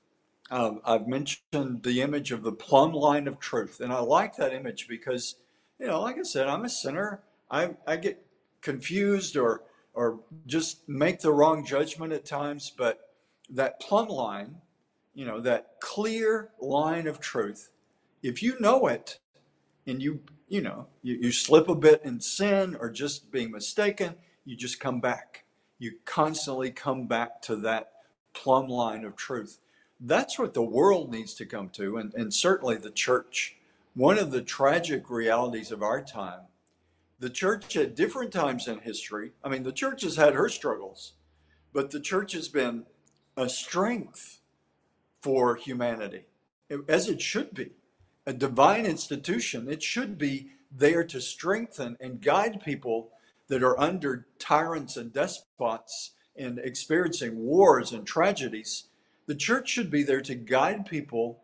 [0.49, 4.53] Um, I've mentioned the image of the plumb line of truth, and I like that
[4.53, 5.35] image because,
[5.79, 7.21] you know, like I said, I'm a sinner.
[7.51, 8.25] I, I get
[8.61, 9.63] confused or
[9.97, 13.09] or just make the wrong judgment at times, but
[13.49, 14.57] that plumb line,
[15.15, 17.71] you know, that clear line of truth,
[18.21, 19.17] if you know it
[19.87, 24.13] and you, you know, you, you slip a bit in sin or just being mistaken,
[24.45, 25.45] you just come back.
[25.79, 27.93] You constantly come back to that
[28.33, 29.57] plumb line of truth.
[29.99, 33.55] That's what the world needs to come to, and, and certainly the church.
[33.95, 36.41] One of the tragic realities of our time,
[37.19, 41.13] the church at different times in history, I mean, the church has had her struggles,
[41.73, 42.85] but the church has been
[43.35, 44.39] a strength
[45.21, 46.25] for humanity,
[46.87, 47.71] as it should be.
[48.27, 53.09] A divine institution, it should be there to strengthen and guide people
[53.47, 58.89] that are under tyrants and despots and experiencing wars and tragedies,
[59.27, 61.43] the church should be there to guide people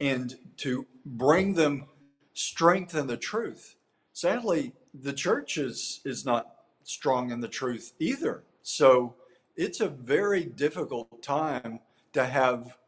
[0.00, 1.86] and to bring them
[2.32, 3.76] strength in the truth.
[4.12, 8.44] Sadly, the church is, is not strong in the truth either.
[8.62, 9.14] So
[9.56, 11.80] it's a very difficult time
[12.12, 12.78] to have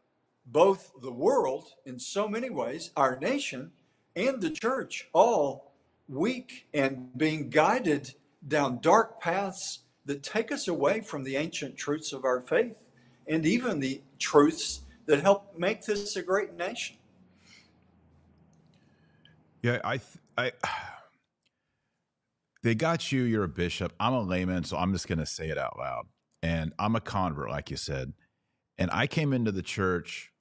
[0.45, 3.71] both the world, in so many ways, our nation,
[4.15, 5.73] and the church all
[6.07, 8.13] weak and being guided
[8.47, 12.84] down dark paths that take us away from the ancient truths of our faith
[13.27, 16.97] and even the truths that help make this a great nation.
[19.61, 19.99] Yeah, I,
[20.37, 20.51] I,
[22.63, 23.23] they got you.
[23.23, 23.93] You're a bishop.
[23.99, 26.05] I'm a layman, so I'm just going to say it out loud.
[26.43, 28.13] And I'm a convert, like you said.
[28.77, 30.31] And I came into the church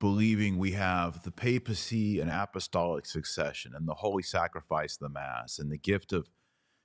[0.00, 5.58] believing we have the papacy and apostolic succession and the holy sacrifice of the mass
[5.58, 6.28] and the gift of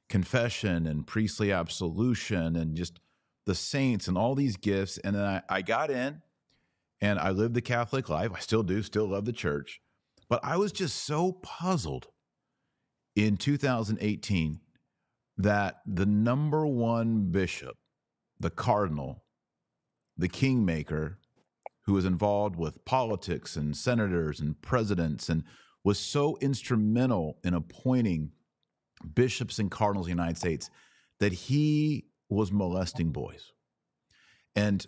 [0.07, 2.99] confession and priestly absolution and just
[3.47, 4.99] the saints and all these gifts.
[4.99, 6.21] And then I, I got in
[7.01, 8.31] and I lived the Catholic life.
[8.35, 9.81] I still do, still love the church.
[10.29, 12.07] But I was just so puzzled
[13.15, 14.59] in 2018
[15.37, 17.77] that the number one bishop,
[18.39, 19.23] the cardinal,
[20.17, 21.19] the kingmaker,
[21.85, 25.45] who was involved with politics and senators and presidents and
[25.85, 28.31] was so instrumental in appointing
[29.15, 30.69] bishops and cardinals in the United States
[31.21, 33.51] that he was molesting boys.
[34.55, 34.85] And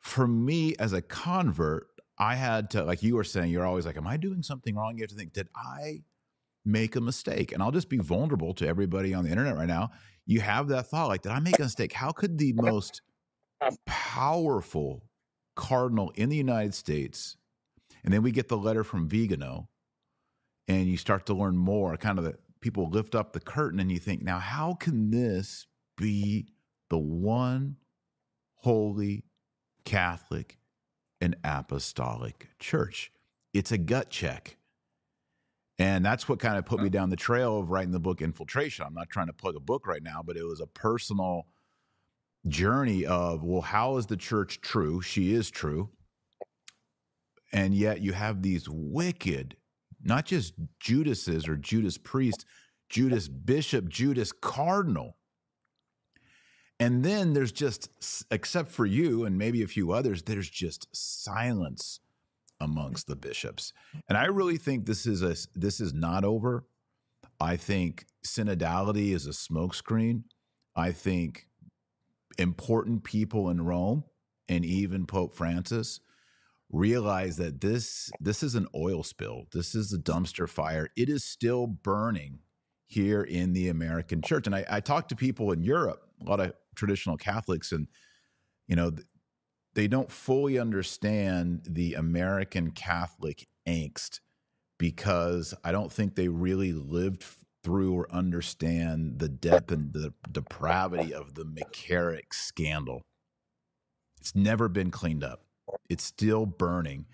[0.00, 1.88] for me as a convert,
[2.18, 4.96] I had to, like you were saying, you're always like, Am I doing something wrong?
[4.96, 6.02] You have to think, Did I
[6.64, 7.52] make a mistake?
[7.52, 9.90] And I'll just be vulnerable to everybody on the internet right now.
[10.26, 11.92] You have that thought, like, Did I make a mistake?
[11.92, 13.02] How could the most
[13.86, 15.08] powerful
[15.58, 17.36] cardinal in the United States,
[18.04, 19.68] and then we get the letter from Vigano,
[20.68, 23.90] and you start to learn more, kind of the people lift up the curtain and
[23.90, 26.46] you think, now, how can this be
[26.90, 27.76] the one
[28.56, 29.24] holy
[29.84, 30.58] Catholic
[31.20, 33.12] and apostolic church?
[33.52, 34.56] It's a gut check.
[35.78, 38.84] And that's what kind of put me down the trail of writing the book Infiltration.
[38.84, 41.46] I'm not trying to plug a book right now, but it was a personal
[42.48, 45.00] journey of, well, how is the church true?
[45.00, 45.90] She is true.
[47.52, 49.56] And yet you have these wicked
[50.02, 52.44] not just Judases or Judas priest,
[52.88, 55.16] Judas bishop, Judas cardinal.
[56.80, 57.90] And then there's just,
[58.30, 62.00] except for you and maybe a few others, there's just silence
[62.60, 63.72] amongst the bishops.
[64.08, 66.64] And I really think this is a this is not over.
[67.40, 70.24] I think synodality is a smokescreen.
[70.74, 71.46] I think
[72.38, 74.04] important people in Rome
[74.48, 76.00] and even Pope Francis
[76.70, 79.46] realize that this this is an oil spill.
[79.52, 80.90] This is a dumpster fire.
[80.96, 82.40] It is still burning
[82.86, 84.46] here in the American church.
[84.46, 87.88] And I, I talk to people in Europe, a lot of traditional Catholics, and
[88.66, 88.92] you know,
[89.74, 94.20] they don't fully understand the American Catholic angst
[94.78, 97.24] because I don't think they really lived
[97.64, 103.02] through or understand the depth and the depravity of the McCarrick scandal.
[104.20, 105.42] It's never been cleaned up
[105.88, 107.06] it's still burning.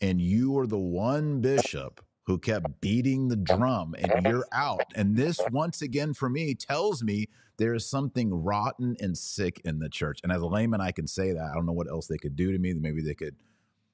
[0.00, 4.92] And you are the one bishop who kept beating the drum and you're out.
[4.94, 9.78] And this, once again, for me, tells me there is something rotten and sick in
[9.78, 10.20] the church.
[10.22, 11.48] And as a layman, I can say that.
[11.50, 12.74] I don't know what else they could do to me.
[12.74, 13.36] Maybe they could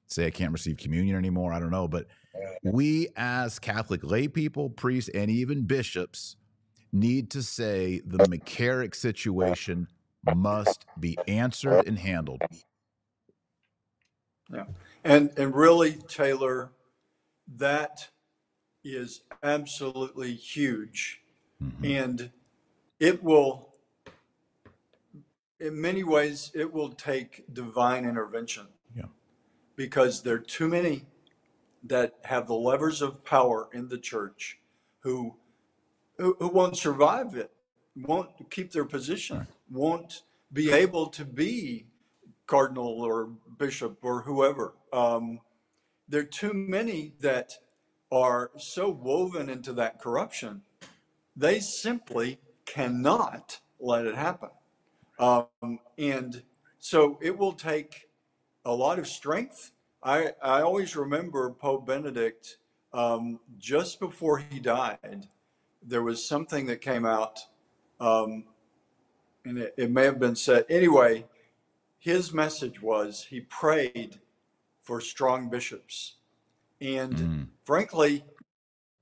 [0.07, 1.53] say I can't receive communion anymore.
[1.53, 1.87] I don't know.
[1.87, 2.07] But
[2.63, 6.35] we, as Catholic lay people, priests, and even bishops,
[6.91, 9.87] need to say the McCarrick situation
[10.35, 12.41] must be answered and handled.
[14.51, 14.65] Yeah.
[15.03, 16.71] And and really, Taylor,
[17.55, 18.09] that
[18.83, 21.21] is absolutely huge.
[21.61, 21.85] Mm-hmm.
[21.85, 22.31] And
[22.99, 23.73] it will
[25.63, 28.67] in many ways, it will take divine intervention.
[28.95, 29.05] Yeah.
[29.77, 31.05] Because there are too many
[31.85, 34.59] that have the levers of power in the church
[34.99, 35.35] who
[36.17, 37.49] who, who won't survive it,
[37.95, 39.47] won't keep their position, right.
[39.71, 40.21] won't
[40.51, 41.87] be able to be
[42.45, 44.75] cardinal or bishop or whoever.
[44.91, 45.39] Um,
[46.07, 47.57] there are too many that
[48.13, 50.61] are so woven into that corruption,
[51.35, 54.49] they simply cannot let it happen.
[55.17, 56.43] Um, and
[56.79, 58.09] so it will take
[58.65, 59.71] a lot of strength.
[60.03, 62.57] I, I always remember Pope Benedict
[62.93, 65.27] um, just before he died,
[65.81, 67.39] there was something that came out,
[67.99, 68.45] um,
[69.43, 70.65] and it, it may have been said.
[70.69, 71.25] Anyway,
[71.97, 74.19] his message was he prayed
[74.83, 76.17] for strong bishops.
[76.83, 77.47] And mm.
[77.63, 78.25] frankly,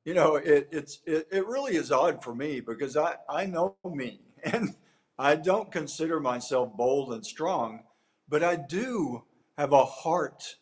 [0.06, 3.76] you know, it, it's it, it really is odd for me because I, I know
[3.84, 4.76] me and
[5.18, 7.84] I don't consider myself bold and strong,
[8.30, 9.24] but I do
[9.58, 10.58] have a heart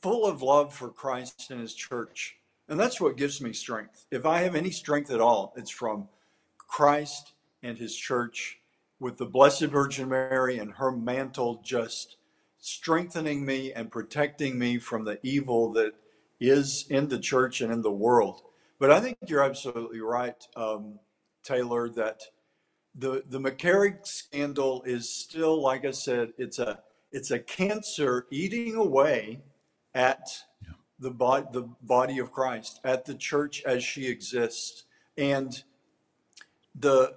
[0.00, 2.36] full of love for Christ and his church.
[2.68, 4.06] And that's what gives me strength.
[4.10, 6.08] If I have any strength at all, it's from
[6.58, 7.32] Christ
[7.62, 8.58] and his church
[8.98, 12.16] with the Blessed Virgin Mary and her mantle just
[12.58, 15.92] strengthening me and protecting me from the evil that
[16.40, 18.42] is in the church and in the world.
[18.78, 20.98] But I think you're absolutely right, um,
[21.42, 22.22] Taylor, that
[22.94, 26.80] the the McCarrick scandal is still, like I said, it's a
[27.12, 29.42] it's a cancer eating away
[29.94, 30.28] at
[30.98, 34.84] the body the body of Christ, at the church as she exists,
[35.16, 35.62] and
[36.74, 37.14] the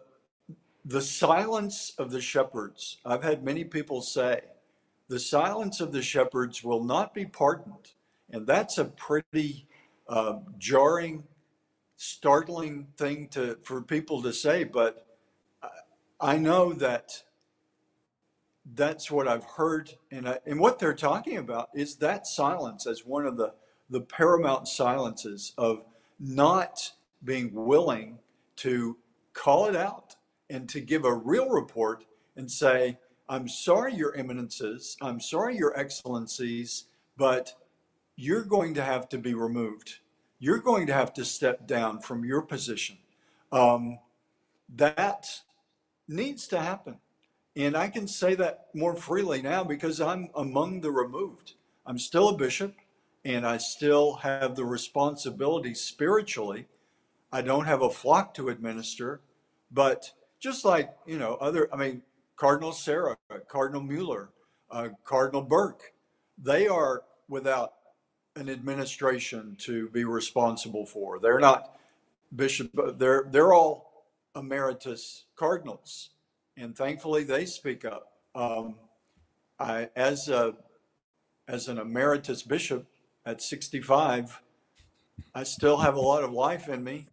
[0.86, 2.98] the silence of the shepherds.
[3.06, 4.42] I've had many people say,
[5.08, 7.92] the silence of the shepherds will not be pardoned,
[8.32, 9.68] and that's a pretty
[10.08, 11.24] uh, jarring,
[11.98, 15.06] startling thing to for people to say, but
[16.20, 17.24] I know that
[18.76, 23.06] that's what I've heard, and I, and what they're talking about is that silence as
[23.06, 23.54] one of the
[23.90, 25.84] the paramount silences of
[26.20, 26.92] not
[27.24, 28.20] being willing
[28.58, 28.98] to
[29.34, 30.16] call it out
[30.50, 32.06] and to give a real report
[32.36, 33.00] and say,
[33.30, 37.54] "I'm sorry, Your Eminences, I'm sorry, Your Excellencies, but
[38.20, 40.00] you're going to have to be removed.
[40.40, 42.98] You're going to have to step down from your position."
[43.52, 44.00] Um,
[44.76, 45.42] that
[46.08, 46.98] needs to happen.
[47.56, 51.54] And I can say that more freely now because I'm among the removed.
[51.86, 52.76] I'm still a bishop
[53.26, 56.68] and I still have the responsibility spiritually.
[57.32, 59.22] I don't have a flock to administer,
[59.72, 62.02] but just like, you know, other, I mean,
[62.36, 63.18] Cardinal Sarah,
[63.48, 64.30] Cardinal Mueller,
[64.72, 65.94] uh, Cardinal Burke,
[66.42, 67.74] they are without
[68.40, 71.20] an administration to be responsible for.
[71.20, 71.78] They're not
[72.36, 76.12] bishop, they're, they're all emeritus cardinals,
[76.58, 78.14] and thankfully they speak up.
[78.34, 78.76] Um,
[79.60, 80.56] I, as a
[81.48, 82.86] as an emeritus bishop
[83.26, 84.40] at 65,
[85.34, 87.08] I still have a lot of life in me,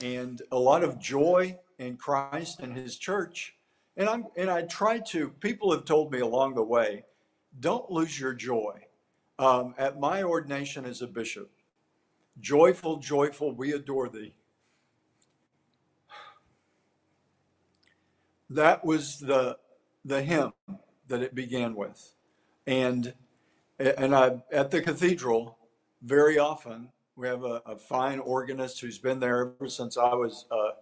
[0.00, 3.54] and a lot of joy in Christ and His church.
[3.96, 5.28] And I'm and I try to.
[5.28, 7.04] People have told me along the way,
[7.60, 8.85] don't lose your joy.
[9.38, 11.50] Um, at my ordination as a bishop,
[12.40, 14.34] joyful, joyful, we adore thee.
[18.50, 19.58] that was the
[20.04, 20.52] the hymn
[21.08, 22.14] that it began with,
[22.66, 23.12] and
[23.78, 25.58] and I at the cathedral
[26.02, 30.44] very often we have a, a fine organist who's been there ever since I was,
[30.50, 30.72] uh,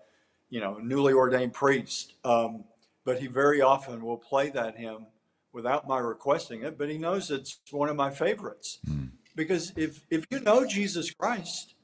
[0.51, 2.15] you know, newly ordained priest.
[2.25, 2.65] Um,
[3.05, 5.07] but he very often will play that hymn
[5.55, 6.77] without my requesting it.
[6.77, 9.11] But he knows it's one of my favorites mm.
[9.35, 11.75] because if if you know Jesus Christ,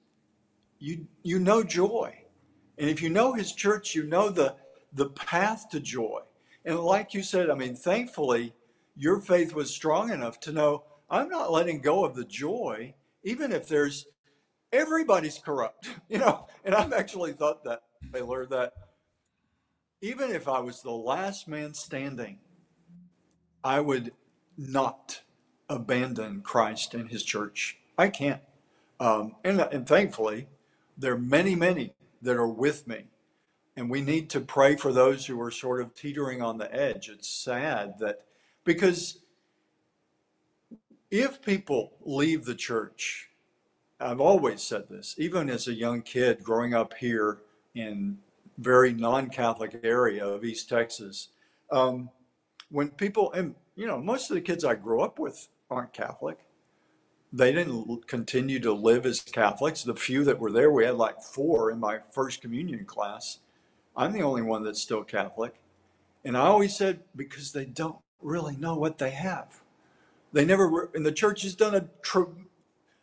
[0.78, 2.14] you you know joy,
[2.76, 4.56] and if you know His church, you know the
[4.92, 6.20] the path to joy.
[6.64, 8.52] And like you said, I mean, thankfully,
[8.94, 12.94] your faith was strong enough to know I'm not letting go of the joy,
[13.24, 14.06] even if there's
[14.72, 16.46] everybody's corrupt, you know.
[16.64, 17.80] And I've actually thought that,
[18.12, 18.72] Taylor, that
[20.02, 22.38] even if I was the last man standing,
[23.62, 24.12] I would
[24.56, 25.22] not
[25.68, 27.78] abandon Christ and his church.
[27.96, 28.42] I can't.
[28.98, 30.48] Um, and, and thankfully,
[30.96, 33.04] there are many, many that are with me
[33.80, 37.08] and we need to pray for those who are sort of teetering on the edge.
[37.08, 38.26] It's sad that
[38.62, 39.20] because
[41.11, 43.30] if people leave the church,
[43.98, 47.38] I've always said this, even as a young kid growing up here
[47.74, 48.18] in
[48.58, 51.28] very non-Catholic area of East Texas,
[51.72, 52.11] um,
[52.70, 56.38] when people and you know most of the kids I grew up with aren't Catholic.
[57.32, 59.84] They didn't continue to live as Catholics.
[59.84, 63.38] The few that were there, we had like four in my first communion class
[63.96, 65.54] I'm the only one that's still Catholic.
[66.24, 69.60] And I always said, because they don't really know what they have.
[70.32, 72.22] They never, and the church has done a tr-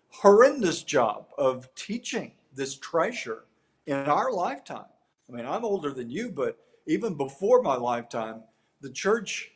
[0.09, 3.43] horrendous job of teaching this treasure
[3.85, 4.85] in our lifetime.
[5.29, 6.57] I mean, I'm older than you, but
[6.87, 8.43] even before my lifetime,
[8.81, 9.51] the church,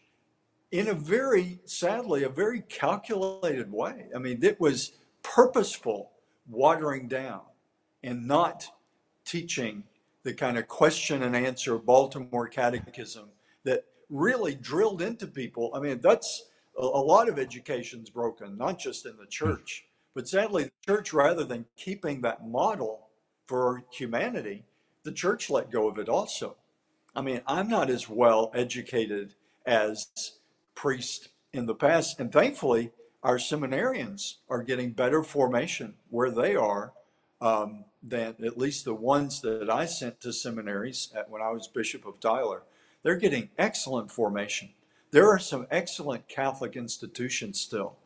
[0.72, 6.12] in a very, sadly, a very calculated way, I mean, it was purposeful
[6.50, 7.42] watering down
[8.04, 8.68] and not
[9.26, 9.84] teaching
[10.24, 13.30] the kind of question and answer Baltimore catechism
[13.64, 15.72] that really drilled into people.
[15.74, 16.46] I mean, that's
[16.78, 19.30] a, a lot of education's broken, not just in the hmm.
[19.30, 23.10] church, but sadly, the church, rather than keeping that model
[23.48, 24.66] for humanity,
[25.04, 26.56] the church let go of it also.
[27.16, 30.08] I mean, I'm not as well educated as
[30.82, 32.90] priests in the past, and thankfully,
[33.22, 36.92] our seminarians are getting better formation where they are
[37.40, 41.68] um, than at least the ones that I sent to seminaries at, when I was
[41.68, 42.64] Bishop of Tyler.
[43.04, 44.70] They're getting excellent formation.
[45.12, 47.98] There are some excellent Catholic institutions still.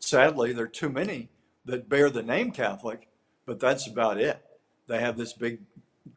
[0.00, 1.28] Sadly, there are too many
[1.66, 3.08] that bear the name Catholic,
[3.46, 4.44] but that's about it.
[4.88, 5.60] They have this big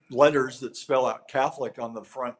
[0.10, 2.38] letters that spell out Catholic on the front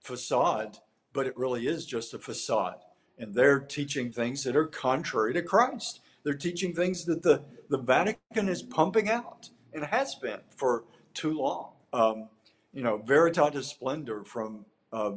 [0.00, 0.78] facade,
[1.12, 2.78] but it really is just a facade.
[3.18, 6.00] And they're teaching things that are contrary to Christ.
[6.22, 10.84] They're teaching things that the, the Vatican is pumping out and has been for
[11.14, 11.72] too long.
[11.92, 12.28] Um,
[12.72, 15.12] you know, Veritatis Splendor from uh,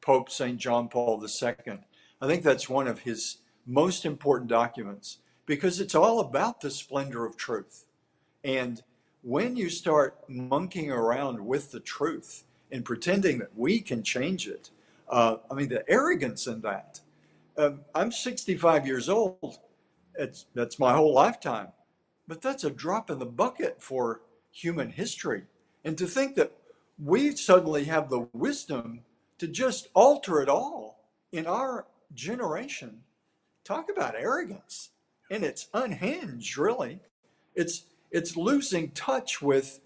[0.00, 0.58] Pope St.
[0.58, 1.78] John Paul II.
[2.20, 7.24] I think that's one of his most important documents because it's all about the splendor
[7.24, 7.84] of truth.
[8.42, 8.82] And
[9.22, 14.70] when you start monkeying around with the truth and pretending that we can change it,
[15.14, 16.98] uh, I mean, the arrogance in that.
[17.56, 19.58] Um, I'm 65 years old.
[20.18, 21.68] It's, that's my whole lifetime.
[22.26, 25.44] But that's a drop in the bucket for human history.
[25.84, 26.50] And to think that
[26.98, 29.02] we suddenly have the wisdom
[29.38, 33.02] to just alter it all in our generation.
[33.62, 34.90] Talk about arrogance.
[35.30, 37.00] And it's unhinged, really.
[37.54, 39.80] It's it's losing touch with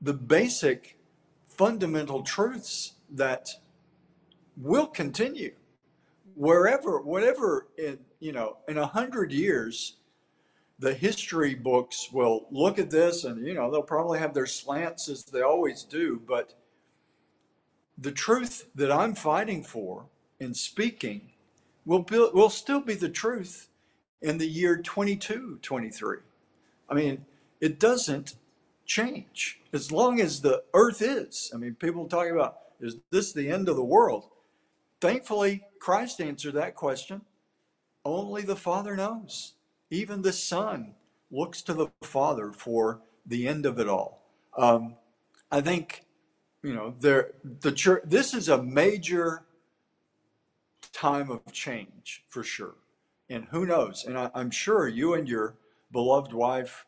[0.00, 0.98] the basic
[1.46, 3.48] fundamental truths that
[4.56, 5.54] will continue.
[6.34, 9.96] Wherever whatever in you know in a hundred years
[10.78, 15.08] the history books will look at this and you know they'll probably have their slants
[15.08, 16.54] as they always do but
[17.98, 20.06] the truth that i'm fighting for
[20.40, 21.20] and speaking
[21.84, 23.68] will be, will still be the truth
[24.22, 26.18] in the year 22 23
[26.88, 27.24] i mean
[27.60, 28.34] it doesn't
[28.84, 29.60] change.
[29.72, 33.68] As long as the earth is i mean people talk about is this the end
[33.68, 34.28] of the world
[35.02, 37.20] thankfully christ answered that question
[38.04, 39.54] only the father knows
[39.92, 40.94] even the Son
[41.30, 44.22] looks to the Father for the end of it all.
[44.56, 44.96] Um,
[45.50, 46.06] I think,
[46.62, 48.02] you know, there the church.
[48.06, 49.44] This is a major
[50.94, 52.76] time of change for sure,
[53.28, 54.04] and who knows?
[54.06, 55.56] And I, I'm sure you and your
[55.92, 56.86] beloved wife,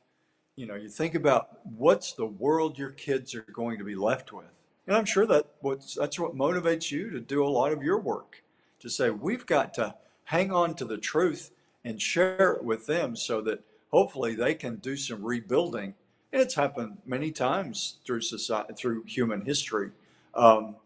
[0.57, 4.33] you know, you think about what's the world your kids are going to be left
[4.33, 4.47] with,
[4.87, 7.99] and I'm sure that what's that's what motivates you to do a lot of your
[7.99, 8.43] work
[8.80, 11.51] to say we've got to hang on to the truth
[11.85, 15.95] and share it with them so that hopefully they can do some rebuilding.
[16.32, 19.91] And it's happened many times through society, through human history.
[20.35, 20.76] Um,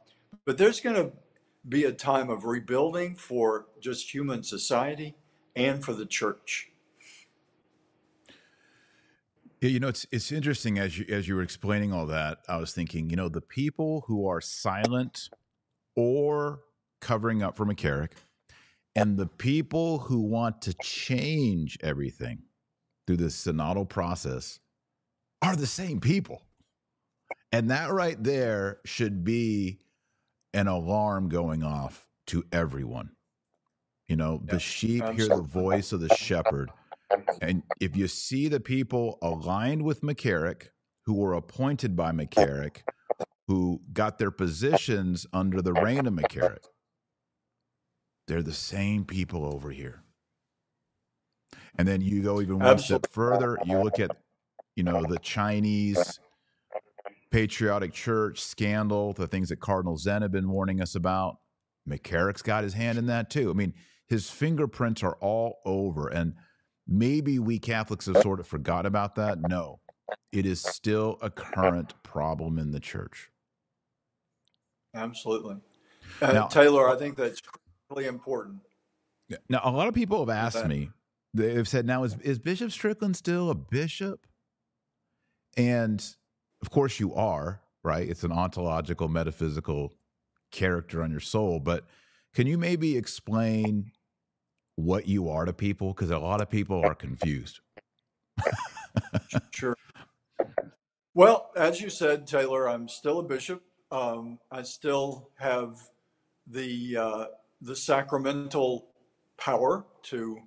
[0.45, 1.13] but there's going to
[1.69, 5.15] be a time of rebuilding for just human society
[5.57, 6.71] and for the church.
[9.61, 12.59] Yeah, you know, it's it's interesting as you as you were explaining all that, I
[12.59, 15.31] was thinking, you know, the people who are silent
[15.97, 16.61] or
[17.01, 18.13] covering up for McCarrick
[18.95, 22.43] and the people who want to change everything
[23.07, 24.61] through this synodal process
[25.43, 26.43] are the same people.
[27.53, 29.79] And that right there should be
[30.53, 33.11] an alarm going off to everyone.
[34.09, 36.71] You know, the sheep hear the voice of the shepherd.
[37.41, 40.69] And if you see the people aligned with McCarrick,
[41.05, 42.83] who were appointed by McCarrick,
[43.47, 46.65] who got their positions under the reign of McCarrick,
[48.27, 50.03] they're the same people over here.
[51.79, 53.07] And then you go even one Absolutely.
[53.07, 54.11] step further, you look at,
[54.77, 56.21] you know, the Chinese
[57.31, 61.39] patriotic church scandal, the things that Cardinal Zen had been warning us about.
[61.89, 63.51] McCarrick's got his hand in that too.
[63.51, 63.75] I mean,
[64.07, 66.09] his fingerprints are all over.
[66.09, 66.35] And
[66.89, 69.39] maybe we Catholics have sort of forgot about that.
[69.49, 69.81] No,
[70.33, 73.31] it is still a current problem in the church.
[74.95, 75.57] Absolutely.
[76.23, 77.43] Uh, now, Taylor, I think that's
[77.91, 78.61] really important.
[79.49, 80.91] Now, a lot of people have asked me,
[81.35, 84.27] they've said, now, is, is Bishop Strickland still a bishop?
[85.57, 86.03] And
[86.63, 88.09] of course, you are, right?
[88.09, 89.93] It's an ontological, metaphysical
[90.51, 91.61] character on your soul.
[91.61, 91.85] But
[92.35, 93.93] can you maybe explain
[94.79, 95.93] what you are to people?
[95.93, 97.61] Because a lot of people are confused.
[99.51, 99.77] sure.
[101.15, 103.63] Well, as you said, Taylor, I'm still a bishop.
[103.91, 105.75] Um, I still have
[106.47, 107.25] the uh,
[107.61, 108.87] the sacramental
[109.37, 110.39] power to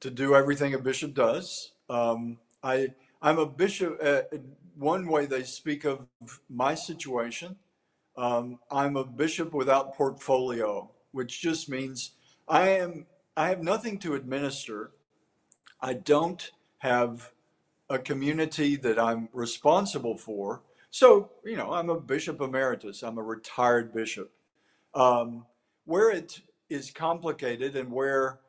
[0.00, 1.72] to do everything a bishop does.
[1.88, 2.88] Um, I
[3.20, 3.96] I'm a bishop.
[4.02, 4.22] Uh,
[4.74, 6.08] one way they speak of
[6.50, 7.54] my situation,
[8.16, 12.16] um, I'm a bishop without portfolio, which just means
[12.48, 13.06] I am
[13.36, 14.90] I have nothing to administer.
[15.80, 17.32] I don't have
[17.88, 20.62] a community that I'm responsible for.
[20.90, 23.02] So, you know, I'm a bishop emeritus.
[23.02, 24.30] I'm a retired bishop.
[24.94, 25.46] Um,
[25.84, 28.40] where it is complicated and where,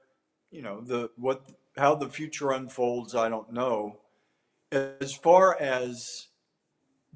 [0.51, 3.97] you know, the what how the future unfolds, I don't know.
[4.71, 6.27] As far as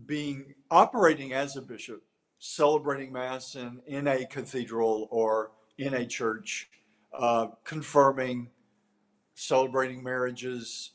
[0.06, 2.04] being operating as a bishop,
[2.40, 6.70] celebrating mass in, in a cathedral or in a church,
[7.18, 8.50] uh, confirming,
[9.36, 10.92] celebrating marriages,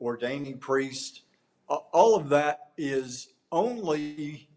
[0.00, 1.22] ordaining priests,
[1.68, 4.48] all of that is only,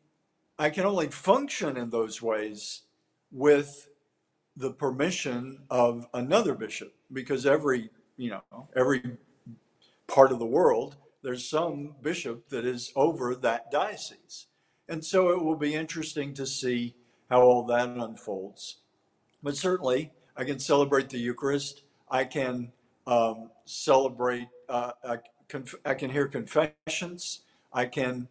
[0.57, 2.81] I can only function in those ways
[3.31, 3.89] with
[4.57, 9.03] the permission of another bishop because every, you know, every
[10.07, 14.47] part of the world, there's some bishop that is over that diocese.
[14.89, 16.95] And so it will be interesting to see
[17.29, 18.77] how all that unfolds.
[19.41, 21.83] But certainly, I can celebrate the Eucharist.
[22.09, 22.71] I can
[23.05, 25.17] um, celebrate, uh, I,
[25.47, 27.41] conf- I can hear confessions.
[27.71, 28.27] I can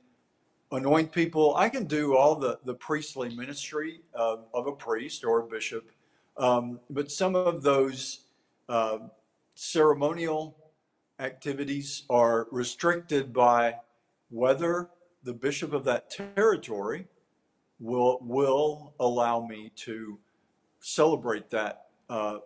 [0.73, 1.55] anoint people.
[1.57, 5.91] I can do all the, the priestly ministry of, of a priest or a bishop.
[6.37, 8.21] Um, but some of those
[8.69, 8.99] uh,
[9.55, 10.57] ceremonial
[11.19, 13.77] activities are restricted by
[14.31, 14.89] whether
[15.25, 17.07] the bishop of that territory
[17.79, 20.19] will will allow me to
[20.81, 22.39] celebrate that uh,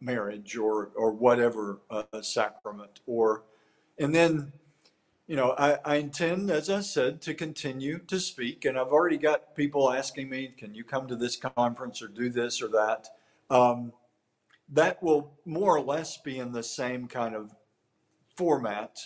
[0.00, 3.44] marriage or or whatever uh, sacrament or
[3.98, 4.52] and then
[5.26, 9.16] you know I, I intend as i said to continue to speak and i've already
[9.16, 13.08] got people asking me can you come to this conference or do this or that
[13.48, 13.92] um,
[14.68, 17.54] that will more or less be in the same kind of
[18.36, 18.98] format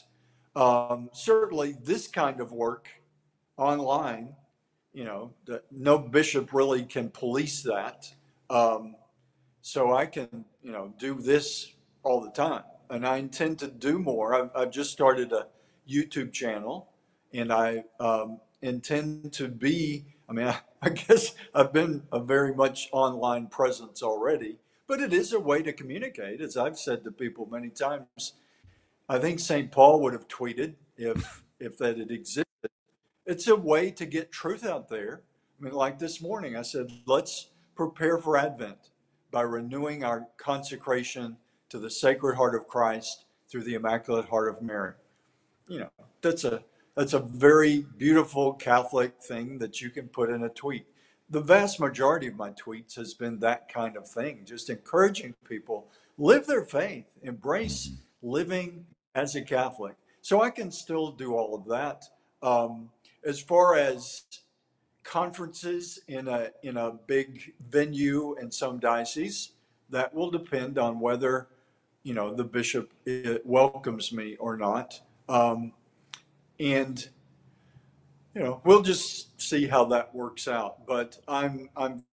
[0.57, 2.89] um, certainly, this kind of work
[3.57, 4.35] online,
[4.93, 8.13] you know, the, no bishop really can police that.
[8.49, 8.97] Um,
[9.63, 13.99] so I can, you know, do this all the time, and I intend to do
[13.99, 14.35] more.
[14.35, 15.49] I've, I've just started a
[15.89, 16.89] YouTube channel,
[17.33, 20.07] and I um, intend to be.
[20.29, 25.13] I mean, I, I guess I've been a very much online presence already, but it
[25.13, 26.41] is a way to communicate.
[26.41, 28.35] As I've said to people many times,
[29.09, 29.71] I think St.
[29.71, 32.47] Paul would have tweeted if if that had existed.
[33.27, 35.23] It's a way to get truth out there.
[35.61, 38.90] I mean, like this morning, I said, let's prepare for Advent
[39.31, 41.37] by renewing our consecration
[41.69, 44.95] to the Sacred Heart of Christ through the Immaculate Heart of Mary.
[45.69, 46.63] You know, that's a
[46.97, 50.87] that's a very beautiful Catholic thing that you can put in a tweet.
[51.31, 55.87] The vast majority of my tweets has been that kind of thing, just encouraging people
[56.19, 59.95] live their faith, embrace living as a Catholic.
[60.23, 62.05] So I can still do all of that.
[62.43, 62.91] Um,
[63.25, 64.25] as far as
[65.03, 69.53] conferences in a in a big venue in some diocese
[69.89, 71.49] that will depend on whether
[72.03, 75.01] you know the bishop uh, welcomes me or not.
[75.29, 75.73] Um,
[76.59, 77.09] and
[78.35, 80.87] you know we'll just see how that works out.
[80.87, 82.05] But I'm I'm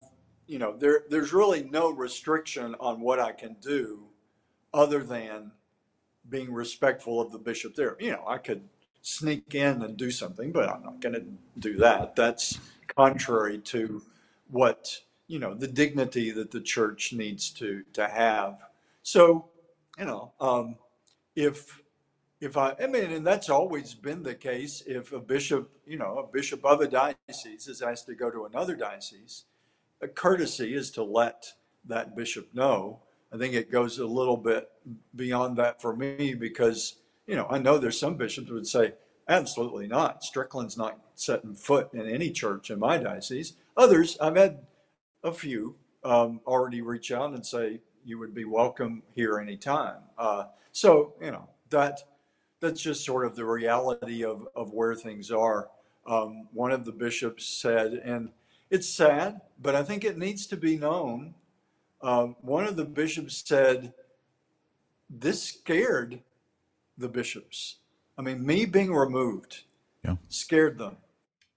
[0.47, 4.07] you know there there's really no restriction on what I can do
[4.73, 5.51] other than
[6.29, 7.95] being respectful of the bishop there.
[7.99, 8.61] You know, I could
[9.01, 11.23] sneak in and do something, but I'm not going to
[11.57, 12.15] do that.
[12.15, 12.59] That's
[12.97, 14.01] contrary to
[14.49, 18.57] what you know the dignity that the church needs to to have.
[19.03, 19.45] So,
[19.97, 20.75] you know, um,
[21.35, 21.81] if
[22.41, 24.83] if I, I mean, and that's always been the case.
[24.85, 28.45] If a bishop, you know, a bishop of a diocese is asked to go to
[28.45, 29.45] another diocese,
[30.01, 31.53] a courtesy is to let
[31.85, 32.99] that bishop know
[33.33, 34.69] I think it goes a little bit
[35.15, 36.95] beyond that for me because,
[37.25, 38.93] you know, I know there's some bishops would say,
[39.27, 40.23] absolutely not.
[40.23, 43.53] Strickland's not setting foot in any church in my diocese.
[43.75, 44.59] Others, I've had
[45.23, 49.97] a few um, already reach out and say, you would be welcome here anytime.
[50.17, 51.99] Uh, so, you know, that
[52.59, 55.69] that's just sort of the reality of, of where things are.
[56.07, 58.29] Um, one of the bishops said, and
[58.69, 61.35] it's sad, but I think it needs to be known
[62.01, 63.93] um, one of the bishops said,
[65.09, 66.21] This scared
[66.97, 67.77] the bishops.
[68.17, 69.63] I mean, me being removed
[70.03, 70.15] yeah.
[70.29, 70.97] scared them.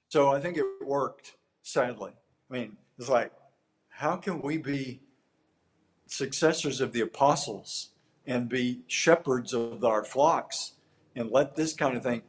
[0.09, 2.13] So I think it worked, sadly.
[2.51, 3.33] I mean, It's like,
[3.89, 5.01] how can we be
[6.07, 7.91] successors of the apostles
[8.27, 10.73] and be shepherds of our flocks
[11.15, 12.23] and let this kind of thing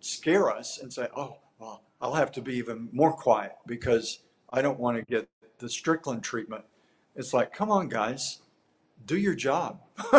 [0.00, 4.20] scare us and say, oh, well, I'll have to be even more quiet because
[4.52, 5.28] I don't want to get
[5.58, 6.64] the Strickland treatment.
[7.16, 8.40] It's like, come on, guys,
[9.04, 9.80] do your job.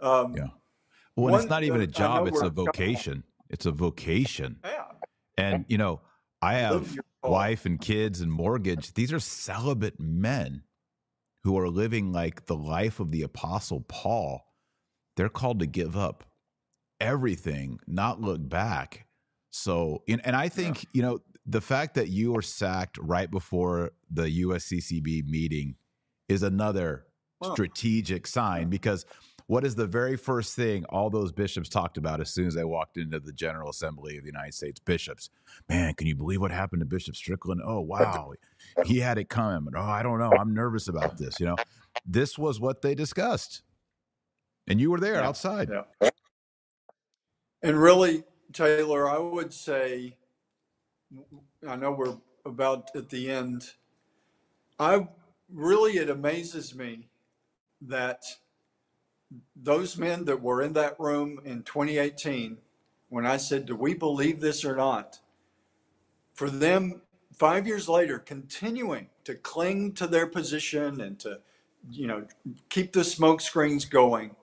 [0.00, 0.46] um, yeah.
[1.16, 3.24] Well, it's not even a job; it's a vocation.
[3.48, 4.58] It's a vocation.
[4.64, 4.84] Yeah.
[5.38, 6.00] And you know,
[6.42, 8.94] I have wife and kids and mortgage.
[8.94, 10.62] These are celibate men
[11.44, 14.44] who are living like the life of the apostle Paul.
[15.16, 16.24] They're called to give up
[17.00, 19.06] everything, not look back.
[19.50, 20.90] So, and I think, yeah.
[20.92, 25.76] you know, the fact that you were sacked right before the USCCB meeting
[26.28, 27.06] is another
[27.52, 29.06] strategic sign because
[29.48, 32.64] what is the very first thing all those bishops talked about as soon as they
[32.64, 35.30] walked into the General Assembly of the United States bishops?
[35.68, 37.60] Man, can you believe what happened to Bishop Strickland?
[37.64, 38.32] Oh, wow.
[38.84, 39.74] He had it coming.
[39.76, 40.32] Oh, I don't know.
[40.32, 41.38] I'm nervous about this.
[41.38, 41.56] You know,
[42.04, 43.62] this was what they discussed.
[44.66, 45.28] And you were there yeah.
[45.28, 45.70] outside.
[45.70, 46.10] Yeah.
[47.62, 50.16] And really, Taylor, I would say,
[51.66, 53.70] I know we're about at the end.
[54.80, 55.06] I
[55.52, 57.08] really, it amazes me
[57.82, 58.24] that
[59.54, 62.58] those men that were in that room in 2018,
[63.08, 65.20] when I said, Do we believe this or not?
[66.34, 67.02] For them,
[67.32, 71.40] five years later, continuing to cling to their position and to,
[71.90, 72.26] you know,
[72.68, 74.36] keep the smoke screens going,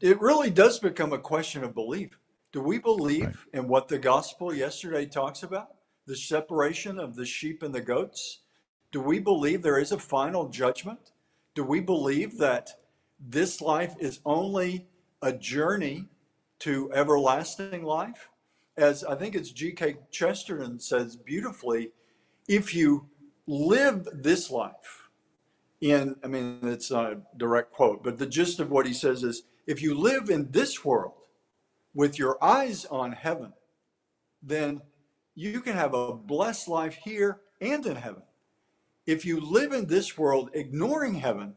[0.00, 2.18] it really does become a question of belief.
[2.52, 3.60] Do we believe right.
[3.60, 5.68] in what the gospel yesterday talks about?
[6.06, 8.40] The separation of the sheep and the goats?
[8.90, 11.12] Do we believe there is a final judgment?
[11.54, 12.79] Do we believe that
[13.20, 14.86] this life is only
[15.22, 16.08] a journey
[16.60, 18.30] to everlasting life.
[18.76, 19.96] As I think it's G.K.
[20.10, 21.90] Chesterton says beautifully,
[22.48, 23.08] if you
[23.46, 25.08] live this life
[25.80, 29.22] in, I mean, it's not a direct quote, but the gist of what he says
[29.22, 31.12] is if you live in this world
[31.94, 33.52] with your eyes on heaven,
[34.42, 34.80] then
[35.34, 38.22] you can have a blessed life here and in heaven.
[39.06, 41.54] If you live in this world ignoring heaven,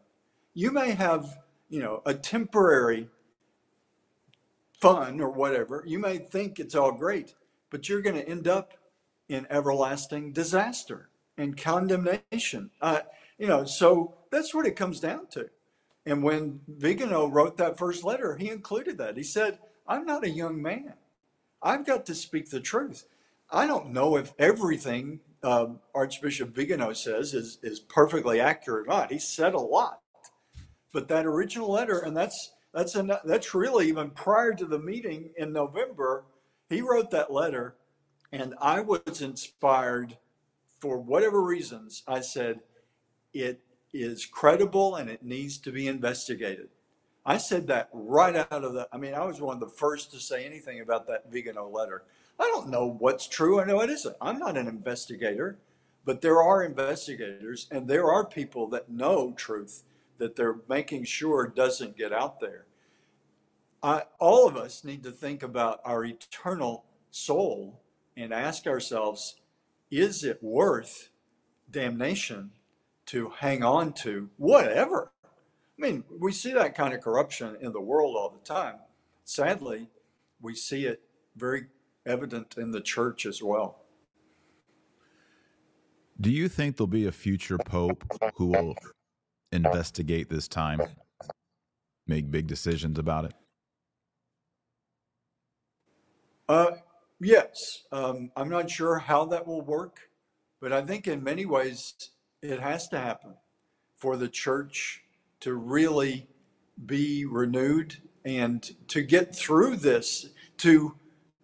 [0.53, 1.37] you may have
[1.73, 3.09] you know, a temporary
[4.79, 7.33] fun or whatever, you may think it's all great,
[7.71, 8.75] but you're going to end up
[9.27, 12.69] in everlasting disaster and condemnation.
[12.79, 12.99] Uh,
[13.39, 15.49] you know, so that's what it comes down to.
[16.05, 19.17] And when Vigano wrote that first letter, he included that.
[19.17, 19.57] He said,
[19.87, 20.93] I'm not a young man.
[21.59, 23.05] I've got to speak the truth.
[23.49, 29.11] I don't know if everything um, Archbishop Vigano says is, is perfectly accurate or not.
[29.11, 30.02] He said a lot.
[30.93, 35.31] But that original letter, and that's that's an, that's really even prior to the meeting
[35.37, 36.23] in November,
[36.69, 37.75] he wrote that letter,
[38.31, 40.17] and I was inspired
[40.79, 42.03] for whatever reasons.
[42.07, 42.61] I said
[43.33, 43.59] it
[43.93, 46.69] is credible and it needs to be investigated.
[47.25, 48.87] I said that right out of the.
[48.91, 52.03] I mean, I was one of the first to say anything about that Vigano letter.
[52.39, 53.59] I don't know what's true.
[53.59, 54.15] I know it isn't.
[54.19, 55.57] I'm not an investigator,
[56.05, 59.83] but there are investigators and there are people that know truth
[60.23, 62.65] that they're making sure doesn't get out there.
[63.83, 67.81] I, all of us need to think about our eternal soul
[68.15, 69.35] and ask ourselves
[69.91, 71.09] is it worth
[71.69, 72.51] damnation
[73.07, 75.11] to hang on to whatever?
[75.25, 78.75] I mean, we see that kind of corruption in the world all the time.
[79.25, 79.89] Sadly,
[80.41, 81.01] we see it
[81.35, 81.65] very
[82.05, 83.81] evident in the church as well.
[86.21, 88.05] Do you think there'll be a future pope
[88.35, 88.75] who will
[89.53, 90.81] investigate this time,
[92.07, 93.33] make big decisions about it?
[96.49, 96.71] Uh,
[97.19, 97.83] yes.
[97.91, 100.09] Um, I'm not sure how that will work,
[100.59, 101.93] but I think in many ways
[102.41, 103.35] it has to happen
[103.97, 105.03] for the church
[105.39, 106.27] to really
[106.85, 110.27] be renewed and to get through this,
[110.57, 110.95] to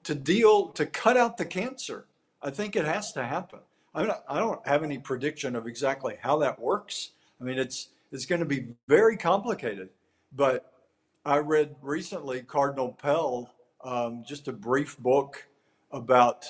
[0.03, 2.07] to deal, to cut out the cancer.
[2.41, 3.59] I think it has to happen.
[3.93, 4.05] I,
[4.39, 7.11] don't have any prediction of exactly how that works.
[7.41, 9.89] I mean, it's is going to be very complicated.
[10.31, 10.71] But
[11.25, 13.53] I read recently Cardinal Pell,
[13.83, 15.47] um, just a brief book
[15.91, 16.45] about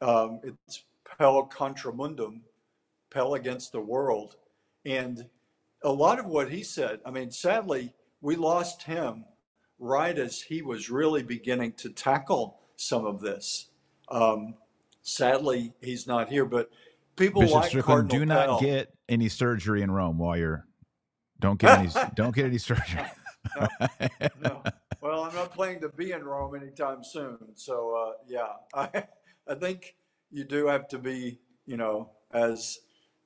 [0.00, 0.84] um, it's
[1.18, 2.42] Pell contra mundum,
[3.10, 4.36] Pell against the world.
[4.84, 5.26] And
[5.82, 9.24] a lot of what he said, I mean, sadly, we lost him
[9.78, 13.68] right as he was really beginning to tackle some of this.
[14.08, 14.54] Um,
[15.02, 16.70] sadly, he's not here, but
[17.16, 20.65] people Bishop like Strickland, Cardinal do not Pell, get any surgery in Rome while you're
[21.40, 21.90] don't get any.
[22.14, 23.02] don't get any surgery.
[23.60, 24.62] no, no.
[25.00, 27.38] Well, I'm not planning to be in Rome anytime soon.
[27.54, 29.04] So uh, yeah, I
[29.48, 29.94] I think
[30.30, 32.80] you do have to be, you know, as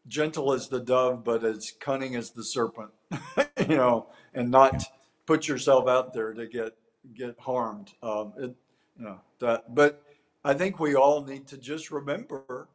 [0.07, 2.91] gentle as the dove, but as cunning as the serpent,
[3.69, 4.85] you know, and not
[5.27, 6.75] put yourself out there to get
[7.15, 7.93] get harmed.
[8.03, 8.55] Um, it,
[8.99, 10.03] you know that, but
[10.45, 12.69] I think we all need to just remember,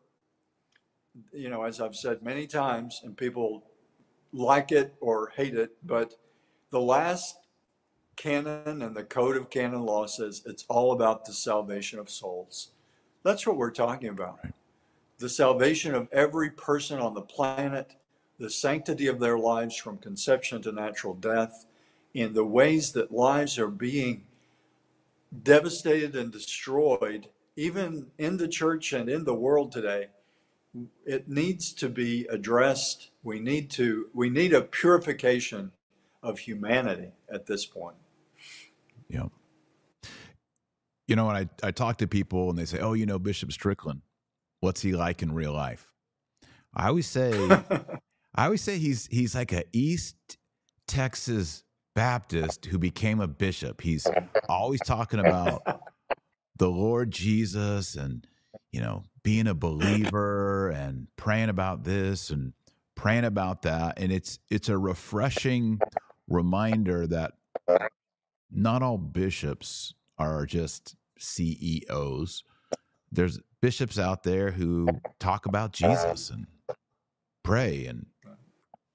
[1.31, 3.63] you know, as I've said many times, and people
[4.33, 6.15] like it or hate it, but
[6.69, 7.37] the last
[8.15, 12.71] canon and the code of canon law says it's all about the salvation of souls.
[13.23, 14.39] That's what we're talking about.
[14.43, 14.53] Right.
[15.17, 17.95] The salvation of every person on the planet,
[18.39, 21.65] the sanctity of their lives from conception to natural death,
[22.13, 24.23] in the ways that lives are being
[25.43, 30.07] devastated and destroyed, even in the church and in the world today,
[31.05, 33.09] it needs to be addressed.
[33.23, 35.71] We need to we need a purification
[36.21, 37.97] of humanity at this point.
[39.09, 39.27] Yeah.
[41.07, 43.51] You know, when I, I talk to people and they say, Oh, you know, Bishop
[43.51, 44.01] Strickland,
[44.59, 45.91] what's he like in real life?
[46.73, 47.31] I always say
[48.35, 50.37] I always say he's he's like a East
[50.87, 51.63] Texas
[51.93, 53.81] Baptist who became a bishop.
[53.81, 54.05] He's
[54.49, 55.61] always talking about
[56.57, 58.27] the Lord Jesus and
[58.71, 62.53] you know being a believer and praying about this and
[62.93, 65.79] praying about that and it's it's a refreshing
[66.29, 67.33] reminder that
[68.51, 72.43] not all bishops are just CEOs.
[73.11, 74.87] There's bishops out there who
[75.19, 76.45] talk about Jesus and
[77.43, 78.05] pray and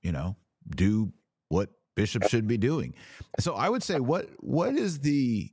[0.00, 0.36] you know
[0.68, 1.12] do
[1.48, 2.94] what bishops should be doing.
[3.40, 5.50] So I would say what what is the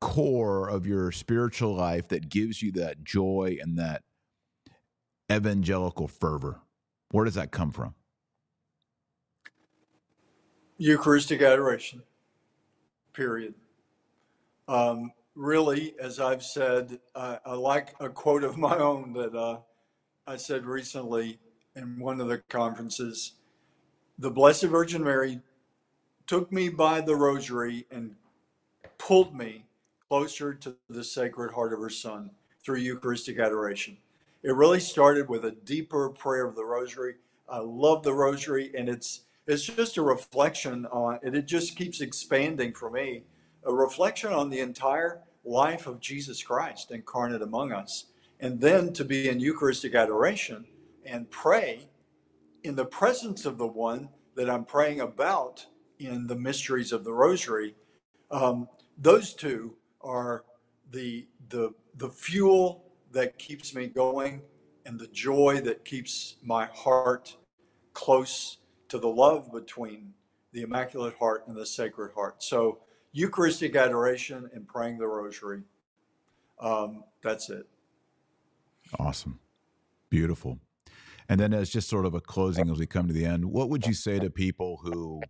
[0.00, 4.02] core of your spiritual life that gives you that joy and that
[5.30, 6.60] evangelical fervor?
[7.10, 7.94] Where does that come from?
[10.76, 12.02] Eucharistic adoration,
[13.12, 13.54] period.
[14.68, 19.58] Um, really, as I've said, I, I, like a quote of my own that uh,
[20.26, 21.38] I said recently
[21.74, 23.32] in one of the conferences.
[24.18, 25.40] The Blessed Virgin Mary
[26.26, 28.14] took me by the rosary and
[28.98, 29.64] pulled me
[30.08, 32.30] closer to the Sacred Heart of her Son
[32.64, 33.96] through Eucharistic adoration.
[34.42, 37.16] It really started with a deeper prayer of the rosary.
[37.48, 41.34] I love the rosary, and it's it's just a reflection on it.
[41.34, 43.24] It just keeps expanding for me,
[43.64, 48.06] a reflection on the entire life of Jesus Christ incarnate among us,
[48.40, 50.66] and then to be in Eucharistic adoration
[51.04, 51.88] and pray
[52.62, 55.66] in the presence of the one that I'm praying about
[55.98, 57.74] in the mysteries of the Rosary.
[58.30, 59.74] Um, those two
[60.08, 60.44] are
[60.90, 64.42] the the the fuel that keeps me going
[64.86, 67.36] and the joy that keeps my heart
[67.92, 70.14] close to the love between
[70.52, 72.42] the Immaculate Heart and the Sacred Heart.
[72.42, 72.78] So,
[73.12, 75.62] Eucharistic adoration and praying the Rosary.
[76.58, 77.66] Um, that's it.
[78.98, 79.38] Awesome.
[80.08, 80.58] Beautiful.
[81.28, 83.68] And then, as just sort of a closing as we come to the end, what
[83.68, 85.20] would you say to people who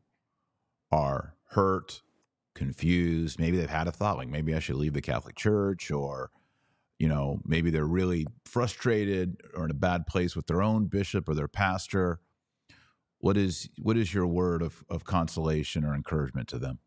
[0.93, 2.03] are hurt,
[2.59, 3.39] confused?
[3.41, 6.31] Maybe they've had a thought like, maybe I should leave the Catholic Church, or
[6.99, 11.29] you know, maybe they're really frustrated or in a bad place with their own bishop
[11.29, 12.19] or their pastor.
[13.21, 16.81] What is what is your word of, of consolation or encouragement to them?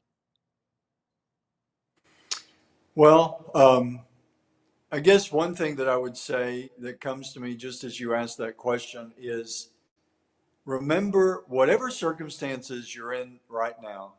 [2.94, 4.02] Well, um,
[4.92, 8.14] I guess one thing that I would say that comes to me just as you
[8.14, 9.70] asked that question is
[10.66, 14.16] remember whatever circumstances you're in right now,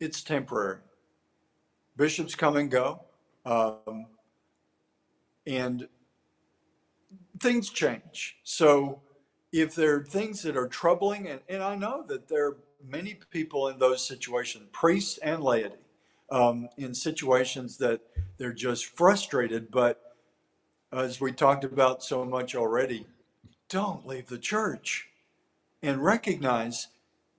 [0.00, 0.78] it's temporary.
[1.96, 3.04] Bishops come and go.
[3.44, 4.06] Um,
[5.46, 5.88] and
[7.38, 8.36] things change.
[8.42, 9.00] So
[9.52, 13.18] if there are things that are troubling, and, and I know that there are many
[13.30, 15.74] people in those situations, priests and laity,
[16.30, 18.00] um, in situations that
[18.38, 19.70] they're just frustrated.
[19.70, 20.00] But
[20.92, 23.06] as we talked about so much already,
[23.68, 25.08] don't leave the church
[25.82, 26.88] and recognize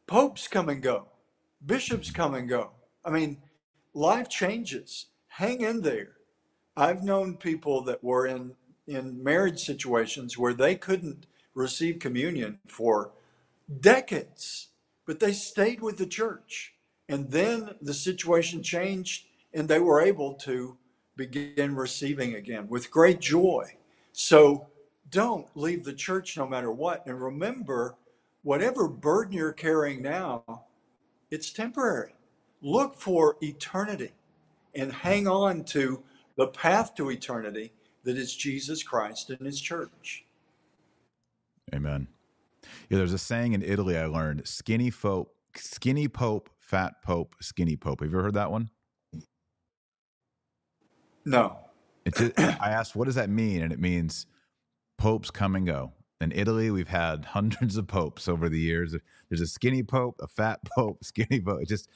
[0.07, 1.07] popes come and go,
[1.65, 2.71] bishops come and go.
[3.03, 3.37] I mean,
[3.93, 5.07] life changes.
[5.27, 6.13] Hang in there.
[6.75, 8.55] I've known people that were in
[8.87, 13.11] in marriage situations where they couldn't receive communion for
[13.79, 14.69] decades,
[15.05, 16.73] but they stayed with the church.
[17.07, 20.77] And then the situation changed and they were able to
[21.15, 23.75] begin receiving again with great joy.
[24.13, 24.67] So
[25.09, 27.05] don't leave the church no matter what.
[27.05, 27.95] And remember,
[28.43, 30.63] whatever burden you're carrying now,
[31.31, 32.13] it's temporary.
[32.61, 34.11] Look for eternity
[34.75, 36.03] and hang on to
[36.37, 37.71] the path to eternity
[38.03, 40.25] that is Jesus Christ and his church.
[41.73, 42.07] Amen.
[42.89, 47.75] Yeah, there's a saying in Italy I learned skinny pope, skinny pope, fat pope, skinny
[47.75, 48.01] pope.
[48.01, 48.69] Have you ever heard that one?
[51.25, 51.57] No.
[52.15, 53.61] Just, I asked, what does that mean?
[53.61, 54.25] And it means
[54.97, 55.93] popes come and go.
[56.21, 58.95] In Italy, we've had hundreds of popes over the years.
[59.29, 61.67] There's a skinny pope, a fat pope, skinny pope.
[61.67, 61.89] Just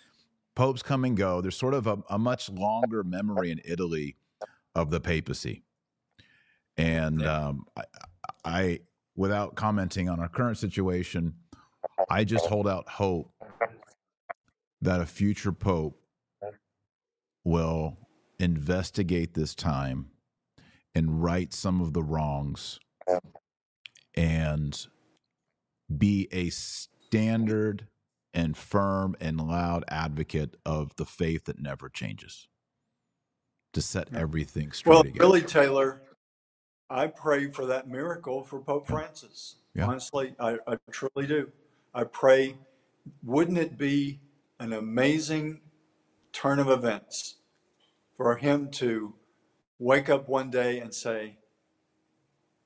[0.56, 1.42] popes come and go.
[1.42, 4.18] There's sort of a, a much longer memory in Italy
[4.74, 5.64] of the papacy.
[6.78, 7.84] And um, I,
[8.44, 8.80] I,
[9.16, 11.36] without commenting on our current situation,
[12.10, 13.32] I just hold out hope
[14.82, 15.98] that a future pope
[17.46, 17.98] will
[18.40, 20.08] investigate this time
[20.94, 22.80] and right some of the wrongs
[24.16, 24.88] and
[25.96, 27.88] be a standard
[28.34, 32.48] and firm and loud advocate of the faith that never changes
[33.74, 35.14] to set everything straight Well, again.
[35.20, 36.02] really, Taylor,
[36.90, 39.56] I pray for that miracle for Pope Francis.
[39.74, 39.88] Yeah.
[39.88, 41.52] Honestly, I, I truly do.
[41.94, 42.58] I pray,
[43.24, 44.20] wouldn't it be
[44.60, 45.62] an amazing
[46.32, 47.36] turn of events
[48.16, 49.14] for him to
[49.80, 51.38] wake up one day and say,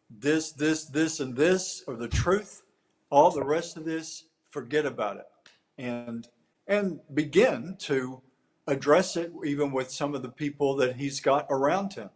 [0.09, 2.63] this, this, this, and this are the truth.
[3.09, 5.25] All the rest of this, forget about it.
[5.77, 6.27] And
[6.69, 8.21] and begin to
[8.67, 12.09] address it even with some of the people that he's got around him.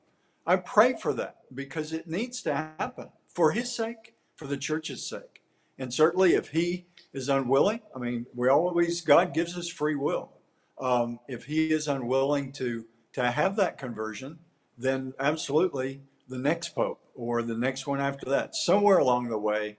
[0.45, 5.09] I pray for that because it needs to happen for his sake, for the church's
[5.09, 5.41] sake.
[5.79, 10.29] And certainly if he is unwilling, I mean, we always, God gives us free will.
[10.79, 14.37] Um, if he is unwilling to, to have that conversion,
[14.77, 19.77] then absolutely the next pope or the next one after that, somewhere along the way.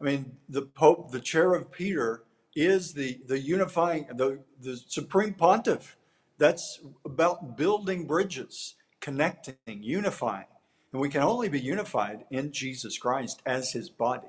[0.00, 2.22] I mean, the pope, the chair of Peter,
[2.56, 5.96] is the the unifying the the supreme pontiff.
[6.38, 10.46] That's about building bridges, connecting, unifying,
[10.92, 14.28] and we can only be unified in Jesus Christ as His body.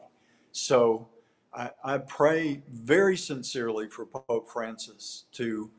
[0.52, 1.10] So.
[1.58, 5.72] I, I pray very sincerely for Pope Francis to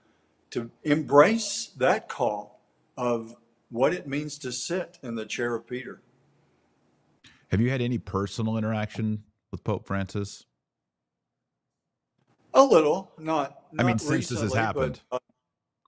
[0.50, 2.60] to embrace that call
[2.96, 3.36] of
[3.70, 6.00] what it means to sit in the chair of Peter.
[7.56, 10.44] Have you had any personal interaction with Pope Francis?
[12.52, 13.62] A little, not.
[13.78, 15.00] I mean, not since this has happened.
[15.10, 15.20] but, uh,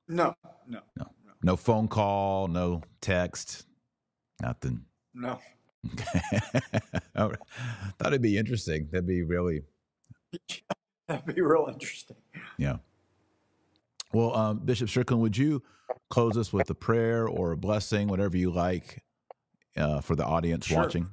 [0.08, 0.34] no,
[0.66, 1.10] no, No.
[1.42, 3.66] No phone call, no text,
[4.40, 4.86] nothing.
[5.12, 5.38] no.
[7.14, 7.36] Thought
[8.06, 8.88] it'd be interesting.
[8.90, 9.60] That'd be really,
[11.06, 12.16] That'd be real interesting.
[12.56, 12.78] yeah.
[14.14, 15.62] Well, um, Bishop Strickland, would you
[16.08, 19.02] close us with a prayer or a blessing, whatever you like,
[19.76, 20.78] uh, for the audience Sure.
[20.78, 21.10] watching?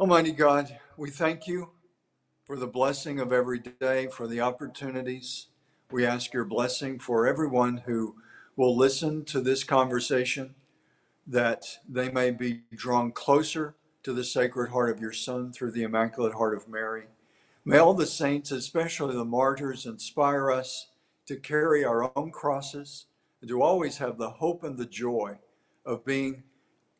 [0.00, 1.70] Almighty God, we thank you
[2.44, 5.48] for the blessing of every day, for the opportunities.
[5.90, 8.14] We ask your blessing for everyone who
[8.54, 10.54] will listen to this conversation,
[11.26, 13.74] that they may be drawn closer
[14.04, 17.06] to the Sacred Heart of your Son through the Immaculate Heart of Mary.
[17.64, 20.90] May all the saints, especially the martyrs, inspire us
[21.26, 23.06] to carry our own crosses
[23.40, 25.38] and to always have the hope and the joy
[25.84, 26.44] of being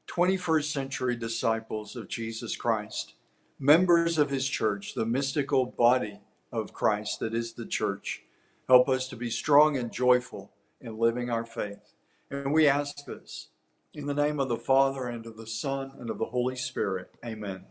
[0.08, 3.14] 21st century disciples of Jesus Christ,
[3.58, 8.22] members of his church, the mystical body of Christ that is the church.
[8.68, 10.50] Help us to be strong and joyful
[10.80, 11.94] in living our faith.
[12.30, 13.48] And we ask this
[13.94, 17.10] in the name of the Father and of the Son and of the Holy Spirit.
[17.24, 17.64] Amen.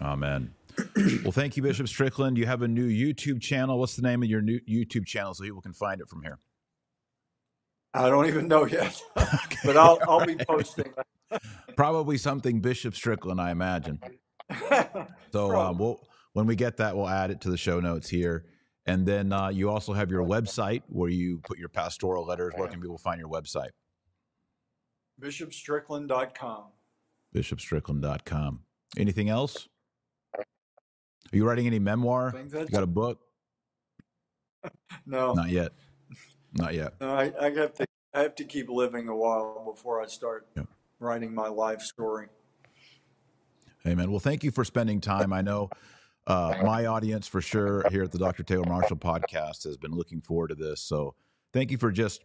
[0.00, 0.54] Amen.
[1.22, 2.38] well, thank you, Bishop Strickland.
[2.38, 3.78] You have a new YouTube channel.
[3.78, 6.38] What's the name of your new YouTube channel so people can find it from here?
[7.94, 9.00] I don't even know yet,
[9.64, 10.92] but I'll, I'll be posting.
[11.76, 14.00] Probably something Bishop Strickland, I imagine.
[15.30, 16.00] So um, we'll,
[16.32, 18.46] when we get that, we'll add it to the show notes here.
[18.86, 22.54] And then uh, you also have your website where you put your pastoral letters.
[22.56, 23.68] Where can people find your website?
[25.20, 26.64] BishopStrickland.com.
[27.34, 28.60] BishopStrickland.com.
[28.96, 29.68] Anything else?
[30.34, 32.34] Are you writing any memoir?
[32.34, 33.20] You got a book?
[35.06, 35.72] no, Not yet.
[36.54, 36.94] Not yet.
[37.02, 37.14] no.
[37.14, 40.62] I, I have to I have to keep living a while before I start Yeah.
[41.00, 42.28] Writing my life story.
[43.86, 44.10] Amen.
[44.10, 45.32] Well, thank you for spending time.
[45.32, 45.70] I know
[46.26, 48.42] uh, my audience for sure here at the Dr.
[48.42, 50.82] Taylor Marshall podcast has been looking forward to this.
[50.82, 51.14] So
[51.52, 52.24] thank you for just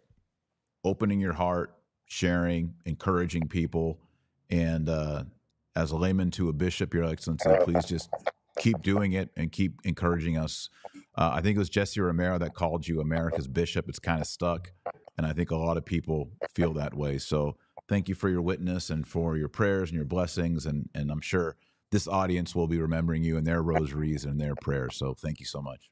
[0.84, 4.00] opening your heart, sharing, encouraging people.
[4.50, 5.24] And uh,
[5.76, 8.10] as a layman to a bishop, Your Excellency, please just
[8.60, 10.70] keep doing it and keep encouraging us.
[11.16, 13.88] Uh, I think it was Jesse Romero that called you America's bishop.
[13.88, 14.72] It's kind of stuck.
[15.18, 17.20] And I think a lot of people feel that way.
[17.20, 17.56] So
[17.94, 20.66] thank you for your witness and for your prayers and your blessings.
[20.66, 21.58] And, and I'm sure
[21.92, 24.96] this audience will be remembering you in their rosaries and their prayers.
[24.96, 25.92] So thank you so much.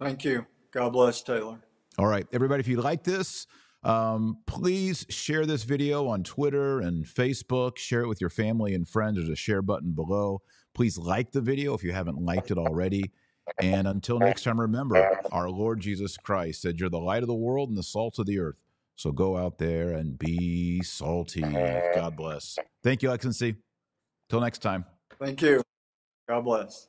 [0.00, 0.46] Thank you.
[0.70, 1.58] God bless Taylor.
[1.98, 3.48] All right, everybody, if you like this,
[3.82, 7.76] um, please share this video on Twitter and Facebook.
[7.76, 9.16] Share it with your family and friends.
[9.16, 10.40] There's a share button below.
[10.72, 13.10] Please like the video if you haven't liked it already.
[13.60, 17.34] And until next time, remember our Lord Jesus Christ said, You're the light of the
[17.34, 18.63] world and the salt of the earth.
[18.96, 21.42] So go out there and be salty.
[21.94, 22.58] God bless.
[22.82, 23.56] Thank you, Excellency.
[24.28, 24.84] Till next time.
[25.18, 25.62] Thank you.
[26.28, 26.88] God bless.